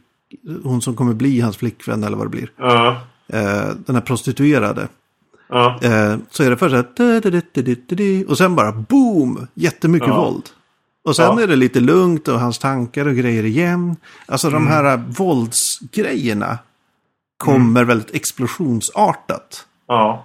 hon 0.64 0.83
som 0.83 0.96
kommer 0.96 1.14
bli 1.14 1.40
hans 1.40 1.57
flickvän 1.57 2.05
eller 2.05 2.16
vad 2.16 2.26
det 2.26 2.31
blir. 2.31 2.50
Ja. 2.59 3.00
Eh, 3.33 3.68
den 3.87 3.94
här 3.94 4.00
prostituerade. 4.02 4.88
Ja. 5.48 5.78
Eh, 5.83 6.16
så 6.31 6.42
är 6.42 6.50
det 6.50 6.57
först 6.57 6.70
så 6.70 6.76
här, 7.07 8.31
och 8.31 8.38
sen 8.38 8.57
bara 8.57 8.72
boom, 8.72 9.46
jättemycket 9.55 10.09
Ja. 10.09 10.22
våld. 10.24 10.42
Och 11.05 11.16
sen 11.16 11.37
Ja. 11.37 11.42
är 11.42 11.46
det 11.46 11.57
lite 11.57 11.81
lugnt 11.81 12.28
och 12.28 12.40
hans 12.40 12.59
tankar 12.59 13.07
och 13.09 13.14
grejer 13.14 13.44
igen. 13.44 13.96
Alltså 14.26 14.50
de 14.50 14.57
Mm. 14.57 14.68
här 14.68 14.96
våldsgrejerna 15.09 16.59
kommer 17.37 17.85
väldigt 17.85 18.14
explosionsartat. 18.14 19.66
Ja. 19.88 20.24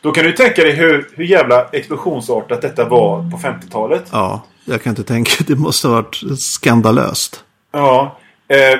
Då 0.00 0.12
kan 0.12 0.24
du 0.24 0.32
tänka 0.32 0.62
dig 0.62 0.72
hur, 0.76 1.08
hur 1.12 1.24
jävla 1.24 1.64
explosionsartat 1.64 2.62
detta 2.62 2.88
var 2.88 3.30
på 3.30 3.38
50-talet. 3.38 4.08
Ja, 4.12 4.42
jag 4.66 4.82
kan 4.82 4.90
inte 4.90 5.04
tänka. 5.04 5.44
Det 5.46 5.56
måste 5.56 5.88
ha 5.88 5.94
varit 5.94 6.22
skandalöst. 6.38 7.44
Ja. 7.72 8.18
Eh, 8.48 8.78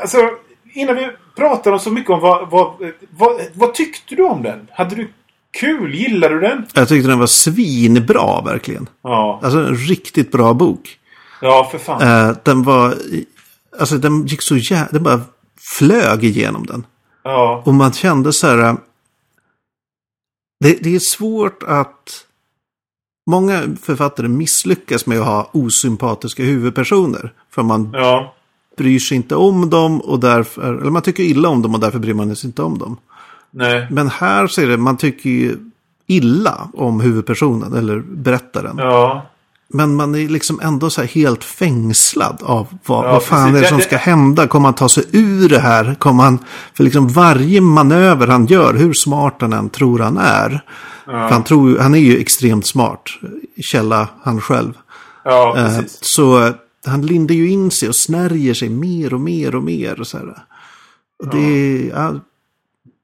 alltså, 0.00 0.18
innan 0.74 0.96
vi 0.96 1.10
pratar 1.36 1.78
så 1.78 1.90
mycket 1.90 2.10
om 2.10 2.20
vad, 2.20 2.50
vad, 2.50 2.92
vad, 3.10 3.40
vad 3.54 3.74
tyckte 3.74 4.14
du 4.14 4.22
om 4.22 4.42
den? 4.42 4.68
Hade 4.72 4.94
du 4.94 5.08
kul? 5.60 5.94
Gillade 5.94 6.34
du 6.34 6.40
den? 6.40 6.66
Jag 6.74 6.88
tyckte 6.88 7.08
den 7.08 7.18
var 7.18 7.26
svinbra 7.26 8.40
verkligen. 8.40 8.88
Ja. 9.02 9.40
Alltså 9.42 9.58
en 9.58 9.76
riktigt 9.76 10.32
bra 10.32 10.54
bok. 10.54 10.98
Ja, 11.40 11.68
för 11.70 11.78
fan. 11.78 12.02
Eh, 12.02 12.36
den 12.42 12.62
var, 12.62 12.94
alltså 13.80 13.98
den 13.98 14.26
gick 14.26 14.42
så 14.42 14.56
jävla, 14.56 14.88
den 14.90 15.02
bara 15.02 15.20
flög 15.78 16.24
igenom 16.24 16.66
den. 16.66 16.86
Ja. 17.22 17.62
Och 17.66 17.74
man 17.74 17.92
kände 17.92 18.32
så 18.32 18.46
här, 18.46 18.58
eh, 18.58 18.74
det, 20.60 20.78
det 20.82 20.94
är 20.94 20.98
svårt 20.98 21.62
att, 21.62 22.26
många 23.26 23.62
författare 23.82 24.28
misslyckas 24.28 25.06
med 25.06 25.20
att 25.20 25.26
ha 25.26 25.50
osympatiska 25.52 26.42
huvudpersoner. 26.42 27.32
För 27.54 27.62
man 27.62 27.90
Ja. 27.92 28.34
bryr 28.78 28.98
sig 28.98 29.16
inte 29.16 29.36
om 29.36 29.70
dem 29.70 30.00
och 30.00 30.20
därför, 30.20 30.74
eller 30.80 30.90
man 30.90 31.02
tycker 31.02 31.22
illa 31.22 31.48
om 31.48 31.62
dem 31.62 31.74
och 31.74 31.80
därför 31.80 31.98
bryr 31.98 32.14
man 32.14 32.36
sig 32.36 32.48
inte 32.48 32.62
om 32.62 32.78
dem. 32.78 32.96
Nej. 33.50 33.86
Men 33.90 34.08
här 34.08 34.46
så 34.46 34.60
är 34.60 34.66
det, 34.66 34.76
man 34.76 34.96
tycker 34.96 35.30
ju 35.30 35.56
illa 36.06 36.68
om 36.74 37.00
huvudpersonen 37.00 37.72
eller 37.74 38.00
berättaren. 38.00 38.74
Ja. 38.78 39.26
Men 39.68 39.94
man 39.96 40.14
är 40.14 40.28
liksom 40.28 40.60
ändå 40.62 40.90
så 40.90 41.00
här 41.00 41.08
helt 41.08 41.44
fängslad 41.44 42.38
av 42.42 42.66
vad, 42.86 43.04
Ja, 43.06 43.12
vad 43.12 43.22
fan 43.22 43.52
precis. 43.52 43.58
är 43.58 43.62
det 43.62 43.68
som 43.68 43.80
ska 43.80 43.96
hända? 43.96 44.46
Kommer 44.46 44.64
han 44.66 44.74
ta 44.74 44.88
sig 44.88 45.04
ur 45.12 45.48
det 45.48 45.58
här? 45.58 45.94
Kommer 45.94 46.22
han, 46.24 46.38
för 46.74 46.84
liksom 46.84 47.08
varje 47.08 47.60
manöver 47.60 48.26
han 48.26 48.46
gör, 48.46 48.74
hur 48.74 48.92
smart 48.92 49.36
han 49.40 49.52
än 49.52 49.68
tror 49.70 49.98
han 49.98 50.18
är. 50.18 50.60
För 51.04 51.12
han, 51.12 51.44
tror, 51.44 51.78
han 51.78 51.94
är 51.94 51.98
ju 51.98 52.20
extremt 52.20 52.66
smart, 52.66 53.02
källa 53.60 54.08
han 54.22 54.40
själv. 54.40 54.72
Ja, 55.24 55.54
Eh, 55.58 55.64
precis. 55.64 55.98
Så 56.04 56.46
eh, 56.46 56.54
han 56.86 57.06
lindar 57.06 57.34
ju 57.34 57.50
in 57.50 57.70
sig 57.70 57.88
och 57.88 57.96
snärjer 57.96 58.54
sig 58.54 58.68
mer 58.68 59.14
och 59.14 59.20
mer 59.20 59.54
och 59.54 59.62
mer. 59.62 60.00
Och 60.00 60.06
så 60.06 60.18
här. 60.18 60.34
Och 61.18 61.28
det 61.28 61.38
är 61.38 61.88
ja, 61.88 62.20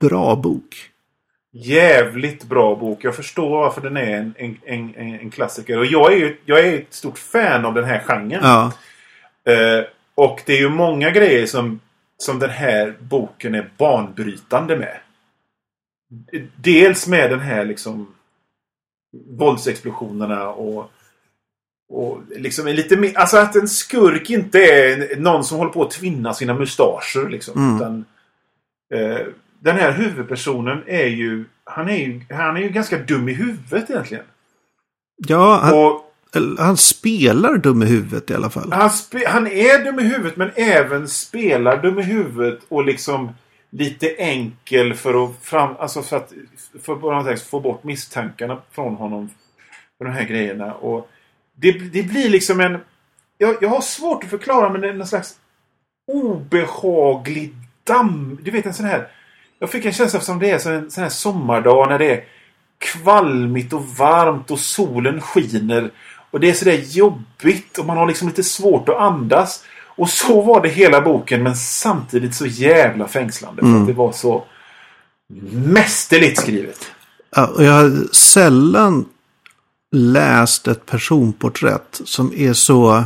bra 0.00 0.36
bok. 0.36 0.90
Jävligt 1.52 2.44
bra 2.44 2.76
bok. 2.76 3.04
Jag 3.04 3.16
förstår 3.16 3.50
varför 3.50 3.80
den 3.80 3.96
är 3.96 4.16
en, 4.16 4.34
en, 4.36 4.56
en, 4.66 4.94
en 4.96 5.30
klassiker. 5.30 5.78
Och 5.78 5.86
jag 5.86 6.12
är 6.12 6.16
ju 6.16 6.36
jag 6.44 6.58
är 6.60 6.74
ett 6.74 6.94
stort 6.94 7.18
fan 7.18 7.64
av 7.64 7.74
den 7.74 7.84
här 7.84 8.02
genren. 8.06 8.40
Ja, 8.42 8.72
Eh, 9.44 9.84
och 10.14 10.42
det 10.46 10.52
är 10.52 10.58
ju 10.58 10.68
många 10.68 11.10
grejer 11.10 11.46
som, 11.46 11.80
som 12.18 12.38
den 12.38 12.50
här 12.50 12.94
boken 13.00 13.54
är 13.54 13.70
banbrytande 13.78 14.76
med. 14.76 14.96
Dels 16.56 17.06
med 17.06 17.30
den 17.30 17.40
här 17.40 17.64
liksom 17.64 18.14
våldsexplosionerna 19.28 20.48
och 20.48 20.90
och 21.92 22.22
liksom 22.36 22.66
är 22.66 22.72
lite 22.72 22.96
mer, 22.96 23.18
alltså 23.18 23.36
att 23.36 23.56
en 23.56 23.68
skurk 23.68 24.30
inte 24.30 24.58
är 24.58 25.16
någon 25.16 25.44
som 25.44 25.58
håller 25.58 25.72
på 25.72 25.82
att 25.82 25.90
tvinna 25.90 26.34
sina 26.34 26.54
mustascher 26.54 27.28
liksom. 27.28 27.58
Mm. 27.58 27.76
Utan, 27.76 28.04
eh, 28.94 29.26
den 29.60 29.76
här 29.76 29.92
huvudpersonen 29.92 30.82
är 30.86 31.06
ju 31.06 31.44
han, 31.64 31.88
är 31.88 31.96
ju... 31.96 32.20
han 32.30 32.56
är 32.56 32.60
ju 32.60 32.68
ganska 32.68 32.98
dum 32.98 33.28
i 33.28 33.32
huvudet 33.32 33.90
egentligen. 33.90 34.24
Ja, 35.16 35.60
han, 35.62 35.74
Och 35.74 36.06
han 36.58 36.76
spelar 36.76 37.56
dum 37.56 37.82
i 37.82 37.86
huvudet 37.86 38.30
i 38.30 38.34
alla 38.34 38.50
fall. 38.50 38.72
han, 38.72 38.90
spe, 38.90 39.28
han 39.28 39.46
är 39.46 39.84
dum 39.84 39.98
i 39.98 40.02
huvudet 40.02 40.36
men 40.36 40.50
även 40.54 41.08
spelar 41.08 41.82
dum 41.82 41.98
i 41.98 42.02
huvudet 42.02 42.60
och 42.68 42.84
liksom 42.84 43.34
lite 43.70 44.08
enkel 44.08 44.94
för 44.94 45.24
att, 45.24 45.36
fram, 45.42 45.76
alltså 45.78 46.02
för 46.02 46.16
att 46.16 46.32
för 46.82 47.30
att 47.30 47.42
få 47.42 47.60
bort 47.60 47.84
misstankarna 47.84 48.62
från 48.70 48.94
honom. 48.94 49.30
För 49.98 50.04
de 50.04 50.10
här 50.10 50.24
grejerna. 50.24 50.74
Och 50.74 51.10
det, 51.54 51.72
det 51.72 52.02
blir 52.02 52.28
liksom 52.28 52.60
en... 52.60 52.78
Jag, 53.38 53.56
jag 53.60 53.68
har 53.68 53.80
svårt 53.80 54.24
att 54.24 54.30
förklara 54.30 54.68
men 54.68 54.80
det 54.80 54.88
är 54.88 54.92
någon 54.92 55.06
slags 55.06 55.36
obehaglig 56.12 57.54
damm. 57.84 58.38
Du 58.42 58.50
vet 58.50 58.66
en 58.66 58.74
sån 58.74 58.86
här... 58.86 59.08
Jag 59.58 59.70
fick 59.70 59.84
en 59.84 59.92
känsla 59.92 60.20
som 60.20 60.38
det 60.38 60.50
är 60.50 60.58
så 60.58 60.70
en 60.70 60.90
sån 60.90 61.02
här 61.02 61.10
sommardag 61.10 61.88
när 61.88 61.98
det 61.98 62.10
är 62.10 62.24
kvalmigt 62.78 63.72
och 63.72 63.86
varmt 63.86 64.50
och 64.50 64.60
solen 64.60 65.20
skiner. 65.20 65.90
Och 66.30 66.40
det 66.40 66.50
är 66.50 66.54
sådär 66.54 66.80
jobbigt 66.84 67.78
och 67.78 67.86
man 67.86 67.96
har 67.96 68.06
liksom 68.06 68.28
lite 68.28 68.42
svårt 68.42 68.88
att 68.88 68.96
andas. 68.96 69.64
Och 69.96 70.10
så 70.10 70.40
var 70.40 70.62
det 70.62 70.68
hela 70.68 71.00
boken 71.00 71.42
men 71.42 71.56
samtidigt 71.56 72.34
så 72.34 72.46
jävla 72.46 73.08
fängslande. 73.08 73.62
För 73.62 73.80
att 73.80 73.86
det 73.86 73.92
var 73.92 74.12
så 74.12 74.44
mästerligt 75.50 76.40
skrivet. 76.40 76.90
Ja, 77.36 77.52
jag 77.58 77.72
har 77.72 78.14
sällan 78.14 79.04
läst 79.92 80.68
ett 80.68 80.86
personporträtt 80.86 82.00
som 82.04 82.32
är 82.36 82.52
så... 82.52 83.04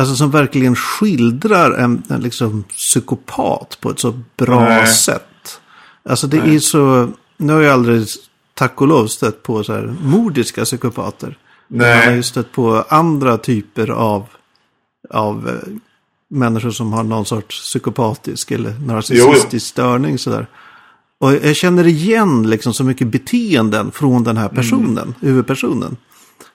Alltså 0.00 0.14
som 0.14 0.30
verkligen 0.30 0.76
skildrar 0.76 1.70
en, 1.70 2.02
en 2.08 2.20
liksom 2.20 2.62
psykopat 2.62 3.78
på 3.80 3.90
ett 3.90 3.98
så 3.98 4.20
bra 4.36 4.60
Nej. 4.60 4.86
sätt. 4.86 5.60
Alltså 6.08 6.26
det 6.26 6.44
Nej. 6.44 6.56
är 6.56 6.60
så... 6.60 7.12
Nu 7.36 7.52
har 7.52 7.60
jag 7.60 7.72
aldrig, 7.72 8.06
tack 8.54 8.80
och 8.80 8.88
lov, 8.88 9.06
stött 9.06 9.42
på 9.42 9.64
så 9.64 9.72
här 9.72 9.94
mordiska 10.02 10.64
psykopater. 10.64 11.38
Nej. 11.68 11.96
Man 11.98 12.08
har 12.08 12.14
ju 12.14 12.22
stött 12.22 12.52
på 12.52 12.84
andra 12.88 13.38
typer 13.38 13.90
av, 13.90 14.26
av 15.10 15.48
eh, 15.48 15.72
människor 16.28 16.70
som 16.70 16.92
har 16.92 17.02
någon 17.02 17.26
sorts 17.26 17.60
psykopatisk 17.60 18.50
eller 18.50 18.72
narcissistisk 18.86 19.66
störning. 19.66 20.18
Sådär. 20.18 20.46
Och 21.18 21.32
jag 21.34 21.56
känner 21.56 21.86
igen 21.86 22.50
liksom 22.50 22.74
så 22.74 22.84
mycket 22.84 23.06
beteenden 23.06 23.90
från 23.90 24.24
den 24.24 24.36
här 24.36 24.48
personen, 24.48 25.14
huvudpersonen. 25.20 25.96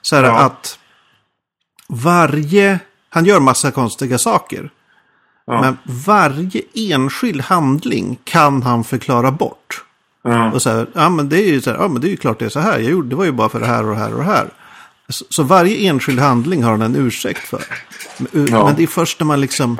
Så 0.02 0.16
här 0.16 0.22
Ja. 0.24 0.38
att 0.38 0.78
varje, 1.88 2.78
han 3.08 3.24
gör 3.24 3.40
massa 3.40 3.70
konstiga 3.70 4.18
saker. 4.18 4.70
Ja. 5.46 5.60
Men 5.60 5.76
varje 6.06 6.62
enskild 6.74 7.40
handling 7.40 8.18
kan 8.24 8.62
han 8.62 8.84
förklara 8.84 9.30
bort. 9.30 9.84
Ja. 10.22 10.52
Och 10.52 10.62
så 10.62 10.70
här, 10.70 10.86
ja 10.94 11.08
men 11.08 11.28
det 11.28 11.36
är 11.42 11.52
ju 11.52 11.60
så 11.60 11.70
här, 11.70 11.78
ja 11.78 11.88
men 11.88 12.00
det 12.02 12.08
är 12.08 12.10
ju 12.10 12.16
klart 12.16 12.38
det 12.38 12.44
är 12.44 12.48
så 12.48 12.60
här. 12.60 12.78
Jag 12.78 12.90
gjorde, 12.90 13.08
det 13.08 13.16
var 13.16 13.24
ju 13.24 13.32
bara 13.32 13.48
för 13.48 13.60
det 13.60 13.66
här 13.66 13.84
och 13.84 13.90
det 13.90 14.00
här 14.00 14.12
och 14.12 14.18
det 14.18 14.24
här. 14.24 14.50
Så, 15.10 15.24
så 15.30 15.42
varje 15.42 15.76
enskild 15.88 16.18
handling 16.20 16.62
har 16.64 16.70
han 16.70 16.82
en 16.82 16.96
ursäkt 16.96 17.38
för. 17.48 17.64
Men, 18.18 18.46
Ja. 18.46 18.64
men 18.66 18.76
det 18.76 18.82
är 18.82 18.86
först 18.86 19.20
när 19.20 19.24
man 19.26 19.40
liksom 19.40 19.78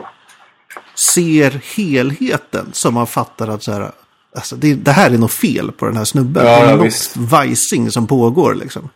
ser 1.14 1.60
helheten 1.76 2.66
som 2.72 2.94
man 2.94 3.06
fattar 3.06 3.48
att 3.48 3.62
så 3.62 3.72
här, 3.72 3.90
alltså 4.36 4.56
det, 4.56 4.74
det 4.74 4.92
här 4.92 5.10
är 5.10 5.18
något 5.18 5.32
fel 5.32 5.72
på 5.72 5.86
den 5.86 5.96
här 5.96 6.04
snubben. 6.04 6.46
Ja, 6.46 6.50
det 6.52 6.56
är 6.66 6.70
ja, 6.70 6.76
något 6.76 6.86
visst. 6.86 7.16
vajsing 7.16 7.90
som 7.90 8.06
pågår 8.06 8.54
liksom. 8.54 8.88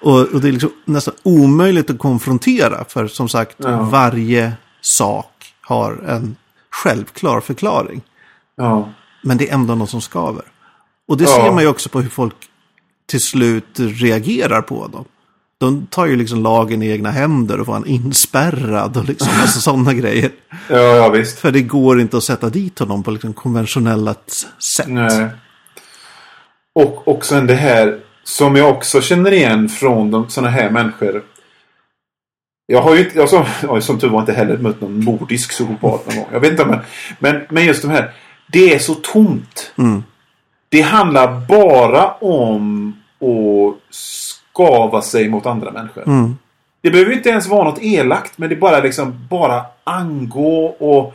Och, 0.00 0.18
och 0.20 0.40
det 0.40 0.48
är 0.48 0.52
liksom 0.52 0.72
nästan 0.84 1.14
omöjligt 1.22 1.90
att 1.90 1.98
konfrontera. 1.98 2.84
För 2.88 3.06
som 3.08 3.28
sagt, 3.28 3.56
Ja. 3.58 3.82
varje 3.82 4.52
sak 4.80 5.54
har 5.60 5.92
en 6.08 6.36
självklar 6.70 7.40
förklaring. 7.40 8.02
Men 9.22 9.36
det 9.38 9.48
är 9.50 9.54
ändå 9.54 9.74
något 9.74 9.90
som 9.90 10.00
skaver. 10.00 10.44
Och 11.08 11.16
det 11.16 11.26
ser 11.26 11.52
man 11.52 11.62
ju 11.62 11.68
också 11.68 11.88
på 11.88 12.00
hur 12.00 12.10
folk 12.10 12.34
till 13.06 13.20
slut 13.20 13.66
reagerar 13.76 14.62
på 14.62 14.86
dem. 14.86 15.04
De 15.60 15.86
tar 15.86 16.06
ju 16.06 16.16
liksom 16.16 16.42
lagen 16.42 16.82
i 16.82 16.90
egna 16.90 17.10
händer 17.10 17.60
och 17.60 17.66
får 17.66 17.72
han 17.72 17.86
inspärrad 17.86 18.96
och 18.96 19.04
liksom 19.04 19.28
alltså 19.40 19.60
sådana 19.60 19.94
grejer. 19.94 20.30
ja, 20.68 20.76
ja 20.76 21.08
visst. 21.08 21.38
För 21.38 21.50
det 21.50 21.62
går 21.62 22.00
inte 22.00 22.16
att 22.16 22.24
sätta 22.24 22.48
dit 22.48 22.78
honom 22.78 23.02
på 23.02 23.10
liksom 23.10 23.32
konventionella 23.32 24.14
sätt. 24.76 24.88
Nej. 24.88 25.28
Och, 26.74 27.08
och 27.08 27.24
sen 27.24 27.46
det 27.46 27.54
här 27.54 28.00
som 28.24 28.56
jag 28.56 28.70
också 28.70 29.00
känner 29.00 29.32
igen 29.32 29.68
från 29.68 30.10
de, 30.10 30.30
såna 30.30 30.48
här 30.48 30.70
människor. 30.70 31.24
Jag 32.66 32.82
har 32.82 32.94
ju 32.94 33.04
inte, 33.04 33.18
jag 33.18 33.28
som, 33.28 33.44
som 33.80 33.98
tur 33.98 34.08
var 34.08 34.20
inte 34.20 34.32
heller 34.32 34.56
mött 34.56 34.80
någon 34.80 35.04
mordisk 35.04 35.50
psykopat 35.50 36.06
någon 36.06 36.16
gång. 36.16 36.28
Jag 36.32 36.40
vet 36.40 36.50
inte 36.50 36.64
men, 36.64 36.80
men, 37.18 37.42
men 37.50 37.64
just 37.66 37.82
de 37.82 37.88
här. 37.88 38.12
Det 38.52 38.74
är 38.74 38.78
så 38.78 38.94
tomt. 38.94 39.72
Mm. 39.78 40.02
Det 40.68 40.80
handlar 40.80 41.46
bara 41.48 42.12
om 42.12 42.88
att 43.20 43.94
skava 44.60 45.02
sig 45.02 45.28
mot 45.28 45.46
andra 45.46 45.70
människor. 45.72 46.06
Mm. 46.08 46.36
Det 46.82 46.90
behöver 46.90 47.12
inte 47.12 47.28
ens 47.28 47.46
vara 47.48 47.64
något 47.64 47.82
elakt 47.82 48.38
men 48.38 48.48
det 48.48 48.54
är 48.54 48.60
bara 48.60 48.80
liksom 48.80 49.26
bara 49.30 49.62
angå 49.84 50.64
och, 50.66 51.14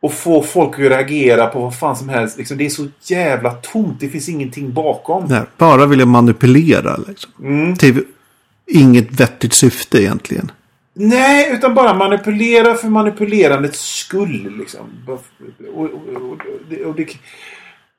och 0.00 0.12
få 0.12 0.42
folk 0.42 0.72
att 0.74 0.78
reagera 0.78 1.46
på 1.46 1.60
vad 1.60 1.78
fan 1.78 1.96
som 1.96 2.08
helst. 2.08 2.38
Liksom, 2.38 2.56
det 2.58 2.66
är 2.66 2.70
så 2.70 2.86
jävla 3.02 3.50
tomt. 3.50 4.00
Det 4.00 4.08
finns 4.08 4.28
ingenting 4.28 4.72
bakom. 4.72 5.24
Nej, 5.28 5.42
bara 5.58 5.86
vilja 5.86 6.06
manipulera 6.06 6.96
liksom. 7.08 7.30
Mm. 7.42 7.76
Till 7.76 8.04
inget 8.66 9.20
vettigt 9.20 9.52
syfte 9.52 10.02
egentligen. 10.02 10.50
Nej, 10.94 11.50
utan 11.52 11.74
bara 11.74 11.94
manipulera 11.94 12.74
för 12.74 12.88
manipulerandets 12.88 13.80
skull. 13.80 14.52
Liksom. 14.58 14.80
Och, 15.08 15.24
och, 15.74 15.84
och, 15.84 16.30
och, 16.86 16.96
det- 16.96 17.06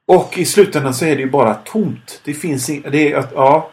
och, 0.08 0.38
i 0.38 0.46
slutändan 0.46 0.94
så 0.94 1.06
är 1.06 1.16
det 1.16 1.22
ju 1.22 1.30
bara 1.30 1.54
tomt. 1.54 2.22
Det 2.26 2.34
finns 2.34 2.70
inget... 2.70 2.92
Det 2.92 3.12
är 3.12 3.18
att, 3.18 3.32
ja. 3.36 3.72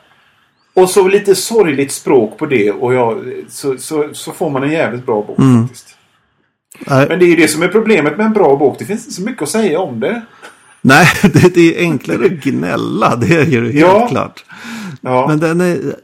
Och 0.75 0.91
så 0.91 1.09
lite 1.09 1.35
sorgligt 1.35 1.93
språk 1.93 2.39
på 2.39 2.47
det 2.47 2.71
och 2.71 2.95
ja, 2.95 3.17
så, 3.49 3.79
så, 3.79 4.09
så 4.13 4.33
får 4.33 4.51
man 4.51 4.63
en 4.63 4.73
jävligt 4.73 5.07
bra 5.07 5.23
bok 5.23 5.39
Mm. 5.39 5.63
faktiskt. 5.69 5.97
Nej, 6.87 7.07
Men 7.09 7.19
det 7.19 7.25
är 7.25 7.29
ju 7.29 7.37
det 7.37 7.49
som 7.49 7.63
är 7.63 7.69
problemet 7.69 8.17
med 8.17 8.27
en 8.27 8.33
bra 8.33 8.57
bok. 8.57 8.79
Det 8.79 8.85
finns 8.85 9.01
inte 9.05 9.15
så 9.15 9.23
mycket 9.23 9.43
att 9.43 9.49
säga 9.49 9.81
om 9.81 10.01
det. 10.01 10.23
nej 10.81 11.07
det, 11.55 11.57
är 11.57 11.81
enklare 11.81 12.25
att 12.27 12.33
gnälla. 12.45 13.17
Det 13.17 13.37
är 13.37 13.47
ju 13.47 13.63
helt 13.65 13.75
Ja. 13.81 14.09
klart. 14.09 14.45
Ja. 15.01 15.27
Men 15.29 15.39
den 15.41 15.61
är... 15.61 15.97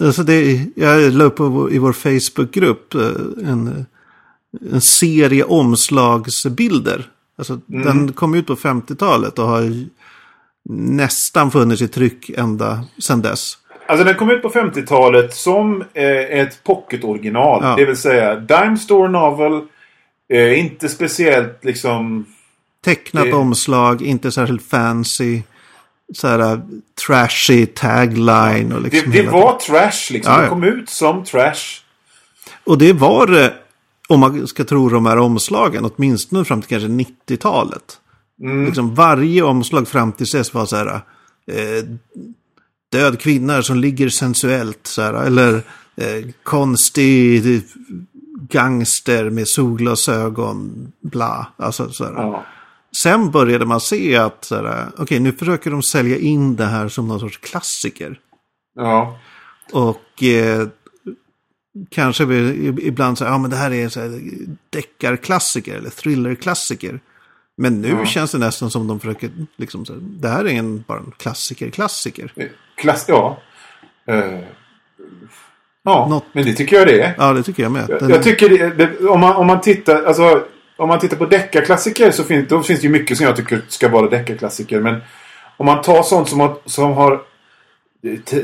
Alltså 0.00 0.22
det, 0.22 0.60
jag 0.76 1.12
la 1.12 1.24
upp 1.24 1.40
i 1.72 1.78
vår 1.78 1.92
Facebookgrupp 1.92 2.94
eh, 2.94 3.00
en, 3.48 3.86
en 4.72 4.80
serie 4.80 5.44
omslagsbilder. 5.44 7.06
Alltså, 7.38 7.60
Den 7.66 8.12
kom 8.12 8.34
ut 8.34 8.46
på 8.46 8.54
50-talet 8.56 9.38
och 9.38 9.48
har 9.48 9.84
nästan 10.70 11.50
funnits 11.50 11.82
i 11.82 11.88
tryck 11.88 12.30
ända 12.30 12.84
sedan 12.98 13.22
dess. 13.22 13.52
Alltså 13.86 14.04
den 14.04 14.14
kom 14.14 14.30
ut 14.30 14.42
på 14.42 14.48
50-talet 14.50 15.34
som 15.34 15.84
eh, 15.94 16.06
ett 16.40 16.64
pocket-original. 16.64 17.60
Ja. 17.62 17.76
Det 17.76 17.84
vill 17.84 17.96
säga 17.96 18.36
Dime 18.36 18.76
Store 18.76 19.08
Novel. 19.08 19.60
Eh, 20.32 20.58
inte 20.60 20.88
speciellt 20.88 21.64
liksom... 21.64 22.26
Tecknat 22.84 23.24
Det- 23.24 23.32
omslag, 23.32 24.02
inte 24.02 24.32
särskilt 24.32 24.62
fancy. 24.68 25.42
Så 26.14 26.28
här 26.28 26.52
uh, 26.52 26.60
trashy 27.06 27.66
tagline 27.66 28.72
och 28.72 28.82
Det, 28.82 28.90
liksom 28.90 29.10
det 29.12 29.16
hela- 29.18 29.32
var 29.32 29.58
trash 29.58 30.12
liksom. 30.12 30.32
Ja, 30.32 30.38
Det 30.38 30.44
ja. 30.44 30.48
kom 30.50 30.62
ut 30.64 30.90
som 30.90 31.24
trash. 31.24 31.80
Och 32.64 32.78
det 32.78 32.92
var 32.92 33.26
det, 33.26 33.54
om 34.08 34.20
man 34.20 34.46
ska 34.46 34.64
tro 34.64 34.88
de 34.88 35.06
här 35.06 35.18
omslagen, 35.18 35.90
åtminstone 35.96 36.44
fram 36.44 36.62
till 36.62 36.68
kanske 36.68 36.88
90-talet. 36.88 37.98
Liksom 38.66 38.94
varje 38.94 39.42
omslag 39.42 39.88
fram 39.88 40.12
till 40.12 40.26
dess 40.26 40.54
var 40.54 40.66
så 40.66 40.76
här, 40.76 40.86
eh, 40.86 41.84
död 42.98 43.18
kvinna 43.20 43.62
som 43.62 43.76
ligger 43.76 44.08
sensuellt, 44.08 44.86
så 44.86 45.02
här, 45.02 45.14
eller 45.14 45.54
eh, 45.96 46.30
konstig 46.42 47.62
gangster 48.50 49.30
med 49.30 49.48
solglasögon, 49.48 50.92
bla. 51.00 51.46
Alltså, 51.56 51.88
så 51.90 52.04
här. 52.04 52.12
Ja. 52.12 52.44
Sen 53.02 53.30
började 53.30 53.66
man 53.66 53.80
se 53.80 54.16
att, 54.16 54.44
så 54.44 54.54
här, 54.56 54.88
okej, 54.98 55.20
nu 55.20 55.32
försöker 55.32 55.70
de 55.70 55.82
sälja 55.82 56.18
in 56.18 56.56
det 56.56 56.64
här 56.64 56.88
som 56.88 57.08
någon 57.08 57.20
sorts 57.20 57.36
klassiker. 57.38 58.20
Ja. 58.74 59.18
Och 59.72 60.22
eh, 60.22 60.68
kanske 61.90 62.24
ibland 62.82 63.18
säger, 63.18 63.32
ja 63.32 63.38
men 63.38 63.50
det 63.50 63.56
här 63.56 63.72
är 63.72 63.88
så 63.88 64.00
här 64.00 64.20
deckarklassiker 64.70 65.74
eller 65.76 65.90
thrillerklassiker. 65.90 67.00
Men 67.56 67.80
nu 67.80 67.88
Ja. 67.88 68.06
känns 68.06 68.32
det 68.32 68.38
nästan 68.38 68.70
som 68.70 68.86
de 68.86 69.00
försöker, 69.00 69.30
liksom, 69.56 69.84
så 69.84 69.92
här, 69.92 70.00
det 70.02 70.28
här 70.28 70.44
är 70.44 70.52
en, 70.58 70.84
bara 70.88 70.98
en 70.98 71.12
klassiker-klassiker. 71.18 72.32
Klass... 72.84 73.04
Ja. 73.08 73.36
Eh, 74.08 74.38
ja, 75.84 76.06
Något- 76.10 76.24
men 76.32 76.44
det 76.44 76.52
tycker 76.52 76.76
jag 76.76 76.86
det 76.86 77.00
är. 77.02 77.14
Ja, 77.18 77.32
det 77.32 77.42
tycker 77.42 77.62
jag 77.62 77.72
med. 77.72 77.86
Den, 77.88 78.10
Jag 78.10 78.22
tycker 78.22 78.48
det, 78.48 78.70
det, 78.70 79.06
om, 79.08 79.20
man, 79.20 79.36
om 79.36 79.46
man 79.46 79.60
tittar 79.60 80.04
alltså, 80.04 80.42
om 80.76 80.88
man 80.88 80.98
tittar 80.98 81.16
på 81.16 81.26
deckarklassiker 81.26 82.10
så 82.10 82.24
finns, 82.24 82.48
då 82.48 82.62
finns 82.62 82.80
det 82.80 82.86
ju 82.86 82.92
mycket 82.92 83.16
som 83.16 83.26
jag 83.26 83.36
tycker 83.36 83.62
ska 83.68 83.88
vara 83.88 84.08
deckarklassiker. 84.08 84.80
Men 84.80 85.00
om 85.56 85.66
man 85.66 85.82
tar 85.82 86.02
sånt 86.02 86.28
som 86.28 86.40
har, 86.40 86.56
som 86.66 86.92
har 86.92 87.12
eh, 88.02 88.38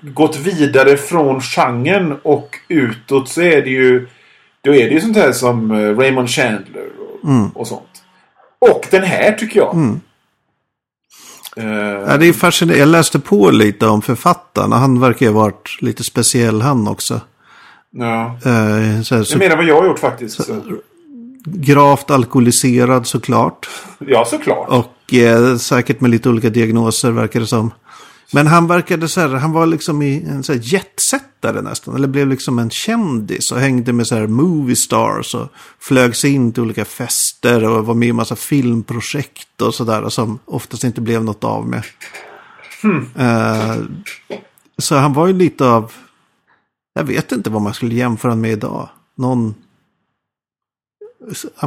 gått 0.00 0.36
vidare 0.36 0.96
från 0.96 1.40
genren 1.40 2.18
och 2.22 2.56
utåt 2.68 3.28
så 3.28 3.42
är 3.42 3.62
det 3.62 3.70
ju 3.70 4.06
då 4.62 4.74
är 4.74 4.88
det 4.88 4.94
ju 4.94 5.00
sånt 5.00 5.16
här 5.16 5.32
som 5.32 5.70
eh, 5.70 5.96
Raymond 5.98 6.30
Chandler 6.30 6.86
och, 7.22 7.28
Mm. 7.30 7.48
och 7.50 7.66
sånt. 7.66 8.02
Och 8.58 8.86
den 8.90 9.02
här 9.02 9.32
tycker 9.32 9.60
jag. 9.60 9.74
Mm. 9.74 10.00
Eh, 11.60 12.10
Ja, 12.10 12.16
det 12.16 12.26
är 12.28 12.32
fascinerande. 12.32 12.78
Jag 12.80 12.88
läste 12.88 13.18
på 13.18 13.50
lite 13.50 13.86
om 13.86 14.02
författarna. 14.02 14.76
Han 14.76 15.00
verkar 15.00 15.26
ju 15.26 15.32
ha 15.32 15.40
varit 15.42 15.78
lite 15.80 16.04
speciell 16.04 16.60
han 16.62 16.88
också. 16.88 17.20
ja. 17.90 18.38
Här, 18.44 19.02
så 19.02 19.14
Jag 19.14 19.38
menar 19.38 19.56
vad 19.56 19.64
jag 19.64 19.80
har 19.80 19.86
gjort 19.86 19.98
faktiskt. 19.98 20.44
Så. 20.44 20.60
gravt 21.44 22.10
alkoholiserad 22.10 23.06
såklart. 23.06 23.68
Ja, 23.98 24.24
såklart. 24.24 24.68
Och 24.68 25.14
eh, 25.14 25.56
säkert 25.56 26.00
med 26.00 26.10
lite 26.10 26.28
olika 26.28 26.50
diagnoser 26.50 27.10
verkar 27.10 27.40
det 27.40 27.46
som. 27.46 27.70
Men 28.32 28.46
han 28.46 28.66
verkade 28.66 29.08
så 29.08 29.20
här, 29.20 29.28
han 29.28 29.52
var 29.52 29.66
liksom 29.66 30.02
i 30.02 30.22
en 30.22 30.42
så 30.42 30.52
här 30.52 30.60
jetsättare 30.62 31.60
nästan. 31.62 31.94
Eller 31.94 32.08
blev 32.08 32.28
liksom 32.28 32.58
en 32.58 32.70
kändis 32.70 33.52
och 33.52 33.60
hängde 33.60 33.92
med 33.92 34.06
så 34.06 34.14
här 34.14 34.26
movie 34.26 34.76
stars. 34.76 35.34
Och 35.34 35.48
flög 35.80 36.16
sig 36.16 36.32
in 36.32 36.52
till 36.52 36.62
olika 36.62 36.84
fester 36.84 37.64
och 37.64 37.86
var 37.86 37.94
med 37.94 38.08
i 38.08 38.12
massa 38.12 38.36
filmprojekt 38.36 39.62
och 39.62 39.74
sådär. 39.74 40.08
Som 40.08 40.38
oftast 40.44 40.84
inte 40.84 41.00
blev 41.00 41.24
något 41.24 41.44
av 41.44 41.68
med. 41.68 41.82
Eh, 43.16 43.76
så 44.78 44.96
han 44.96 45.12
var 45.12 45.26
ju 45.26 45.32
lite 45.32 45.66
av, 45.66 45.92
jag 46.94 47.04
vet 47.04 47.32
inte 47.32 47.50
vad 47.50 47.62
man 47.62 47.74
skulle 47.74 47.94
jämföra 47.94 48.34
med 48.34 48.52
idag. 48.52 48.88
Någon, 49.16 49.54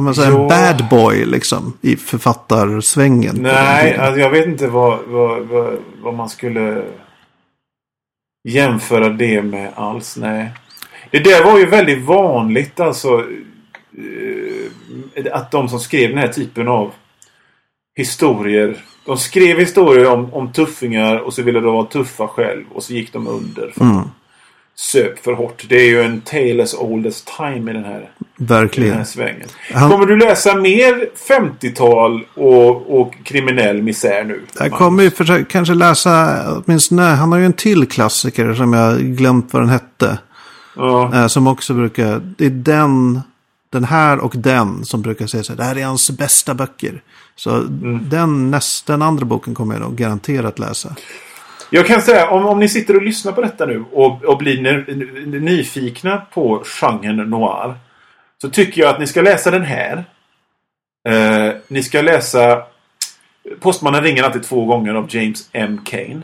men 0.00 0.14
så 0.14 0.22
här, 0.22 0.30
en 0.32 0.40
Ja. 0.42 0.48
bad 0.48 0.88
boy 0.90 1.24
liksom 1.24 1.78
i 1.80 1.96
författarsvängen. 1.96 3.36
Nej, 3.40 3.96
alltså, 3.96 4.20
jag 4.20 4.30
vet 4.30 4.46
inte 4.46 4.66
vad, 4.68 4.98
vad, 5.06 5.42
vad, 5.46 5.78
vad 6.02 6.14
man 6.14 6.28
skulle 6.28 6.84
jämföra 8.48 9.08
det 9.08 9.42
med 9.42 9.72
alls. 9.74 10.16
Nej. 10.16 10.50
Det 11.10 11.18
där 11.18 11.44
var 11.44 11.58
ju 11.58 11.66
väldigt 11.66 12.04
vanligt 12.04 12.80
alltså. 12.80 13.24
eh, 15.16 15.32
Att 15.32 15.50
de 15.50 15.68
som 15.68 15.80
skrev 15.80 16.08
den 16.10 16.18
här 16.18 16.28
typen 16.28 16.68
av 16.68 16.92
historier. 17.96 18.84
De 19.06 19.16
skrev 19.16 19.58
historier 19.58 20.06
om, 20.10 20.34
om 20.34 20.52
tuffingar 20.52 21.16
och 21.18 21.34
så 21.34 21.42
ville 21.42 21.60
de 21.60 21.74
vara 21.74 21.86
tuffa 21.86 22.28
själv. 22.28 22.64
Och 22.72 22.82
så 22.82 22.92
gick 22.92 23.12
de 23.12 23.26
under. 23.26 23.72
Mm, 23.80 24.02
söp 24.76 25.18
för 25.18 25.32
hårt. 25.32 25.64
Det 25.68 25.76
är 25.76 25.86
ju 25.88 26.02
en 26.02 26.20
tale 26.20 26.62
as 26.62 26.74
old 26.74 27.06
as 27.06 27.22
time 27.36 27.70
i 27.70 27.74
den 27.74 27.84
här, 27.84 28.00
i 28.00 28.04
den 28.36 28.46
verkligen. 28.46 28.96
här 28.96 29.04
svängen. 29.04 29.48
Han- 29.74 29.90
Kommer 29.90 30.06
du 30.06 30.16
läsa 30.16 30.54
mer 30.56 31.08
50-tal 31.28 32.24
och, 32.34 33.00
och 33.00 33.14
kriminell 33.24 33.82
misär 33.82 34.24
nu? 34.24 34.40
Jag 34.58 34.72
kommer 34.72 35.02
ju 35.02 35.10
försöka 35.10 35.44
kanske 35.44 35.74
läsa, 35.74 36.42
åtminstone, 36.66 37.02
han 37.02 37.32
har 37.32 37.38
ju 37.38 37.44
en 37.46 37.52
till 37.52 37.88
klassiker 37.88 38.54
som 38.54 38.72
jag 38.72 39.00
glömt 39.00 39.52
vad 39.52 39.62
den 39.62 39.68
hette. 39.68 40.18
Ja. 40.76 41.14
Eh, 41.14 41.26
som 41.26 41.46
också 41.46 41.74
brukar, 41.74 42.34
det 42.38 42.46
är 42.46 42.50
den, 42.50 43.20
den 43.70 43.84
här 43.84 44.18
och 44.18 44.32
den 44.36 44.84
som 44.84 45.02
brukar 45.02 45.26
säga 45.26 45.42
så 45.42 45.52
här, 45.52 45.56
det 45.56 45.64
här 45.64 45.78
är 45.78 45.84
hans 45.84 46.10
bästa 46.10 46.54
böcker. 46.54 47.02
Så 47.36 47.58
den, 48.02 48.50
näst, 48.50 48.86
den 48.86 49.02
andra 49.02 49.24
boken 49.24 49.54
kommer 49.54 49.74
jag 49.74 49.80
nog 49.82 49.96
garanterat 49.96 50.58
läsa. 50.58 50.94
Jag 51.74 51.86
kan 51.86 52.02
säga, 52.02 52.30
om, 52.30 52.46
om 52.46 52.60
ni 52.60 52.68
sitter 52.68 52.96
och 52.96 53.02
lyssnar 53.02 53.32
på 53.32 53.40
detta 53.40 53.66
nu 53.66 53.84
och, 53.92 54.24
och 54.24 54.38
blir 54.38 54.62
ny, 54.62 55.40
nyfikna 55.40 56.26
på 56.32 56.62
genren 56.64 57.30
noir. 57.30 57.74
Så 58.42 58.50
tycker 58.50 58.80
jag 58.82 58.90
att 58.90 59.00
ni 59.00 59.06
ska 59.06 59.22
läsa 59.22 59.50
den 59.50 59.62
här. 59.62 60.04
Eh, 61.08 61.54
ni 61.68 61.82
ska 61.82 62.02
läsa 62.02 62.62
Postmannen 63.60 64.02
ringer 64.02 64.22
alltid 64.22 64.42
två 64.42 64.64
gånger 64.64 64.94
av 64.94 65.06
James 65.14 65.48
M. 65.52 65.80
Kane. 65.84 66.22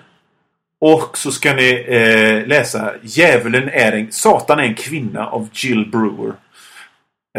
Och 0.80 1.18
så 1.18 1.32
ska 1.32 1.54
ni 1.54 1.84
eh, 1.88 2.48
läsa 2.48 2.92
Djävulen 3.02 3.68
är 3.68 3.92
en... 3.92 4.12
Satan 4.12 4.58
är 4.58 4.62
en 4.64 4.74
kvinna 4.74 5.26
av 5.26 5.48
Jill 5.52 5.90
Brewer. 5.90 6.32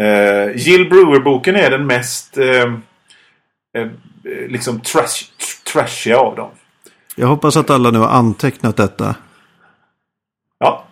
Eh, 0.00 0.56
Jill 0.56 0.90
Brewer-boken 0.90 1.56
är 1.56 1.70
den 1.70 1.86
mest 1.86 2.38
eh, 2.38 2.74
eh, 3.76 3.88
liksom 4.48 4.80
trash, 4.80 5.24
trashiga 5.72 6.18
av 6.18 6.36
dem. 6.36 6.50
Jag 7.16 7.26
hoppas 7.26 7.56
att 7.56 7.70
alla 7.70 7.90
nu 7.90 7.98
har 7.98 8.08
antecknat 8.08 8.76
detta. 8.76 9.14
Ja, 10.60 10.84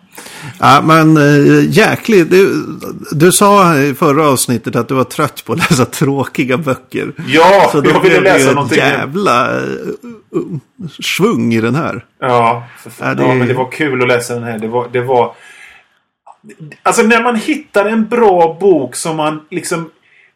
Ja, 0.59 0.81
men 0.85 1.17
äh, 1.17 1.69
jäkligt. 1.69 2.29
Du, 2.31 2.65
du 3.11 3.31
sa 3.31 3.77
i 3.77 3.93
förra 3.93 4.27
avsnittet 4.29 4.75
att 4.75 4.87
du 4.87 4.93
var 4.93 5.03
trött 5.03 5.45
på 5.45 5.53
att 5.53 5.59
läsa 5.59 5.85
tråkiga 5.85 6.57
böcker. 6.57 7.13
Ja, 7.27 7.69
Så 7.71 7.77
jag 7.77 7.99
ville 8.01 8.15
det 8.15 8.21
läsa 8.21 8.49
ett 8.49 8.55
någonting. 8.55 8.77
jävla 8.77 9.59
uh, 9.59 9.61
uh, 10.35 10.57
svung 11.17 11.53
i 11.53 11.61
den 11.61 11.75
här. 11.75 12.05
Ja, 12.19 12.63
fan. 12.77 12.91
Ja, 13.09 13.13
det- 13.15 13.23
ja, 13.23 13.33
men 13.33 13.47
det 13.47 13.53
var 13.53 13.71
kul 13.71 14.01
att 14.01 14.07
läsa 14.07 14.33
den 14.33 14.43
här. 14.43 14.59
Det 14.59 14.67
var, 14.67 14.87
det 14.91 15.01
var... 15.01 15.35
Alltså 16.83 17.01
när 17.03 17.23
man 17.23 17.35
hittar 17.35 17.85
en 17.85 18.07
bra 18.07 18.57
bok 18.61 18.95
som 18.95 19.17
man 19.17 19.41
liksom... 19.51 19.89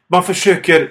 Man 0.10 0.24
försöker... 0.24 0.89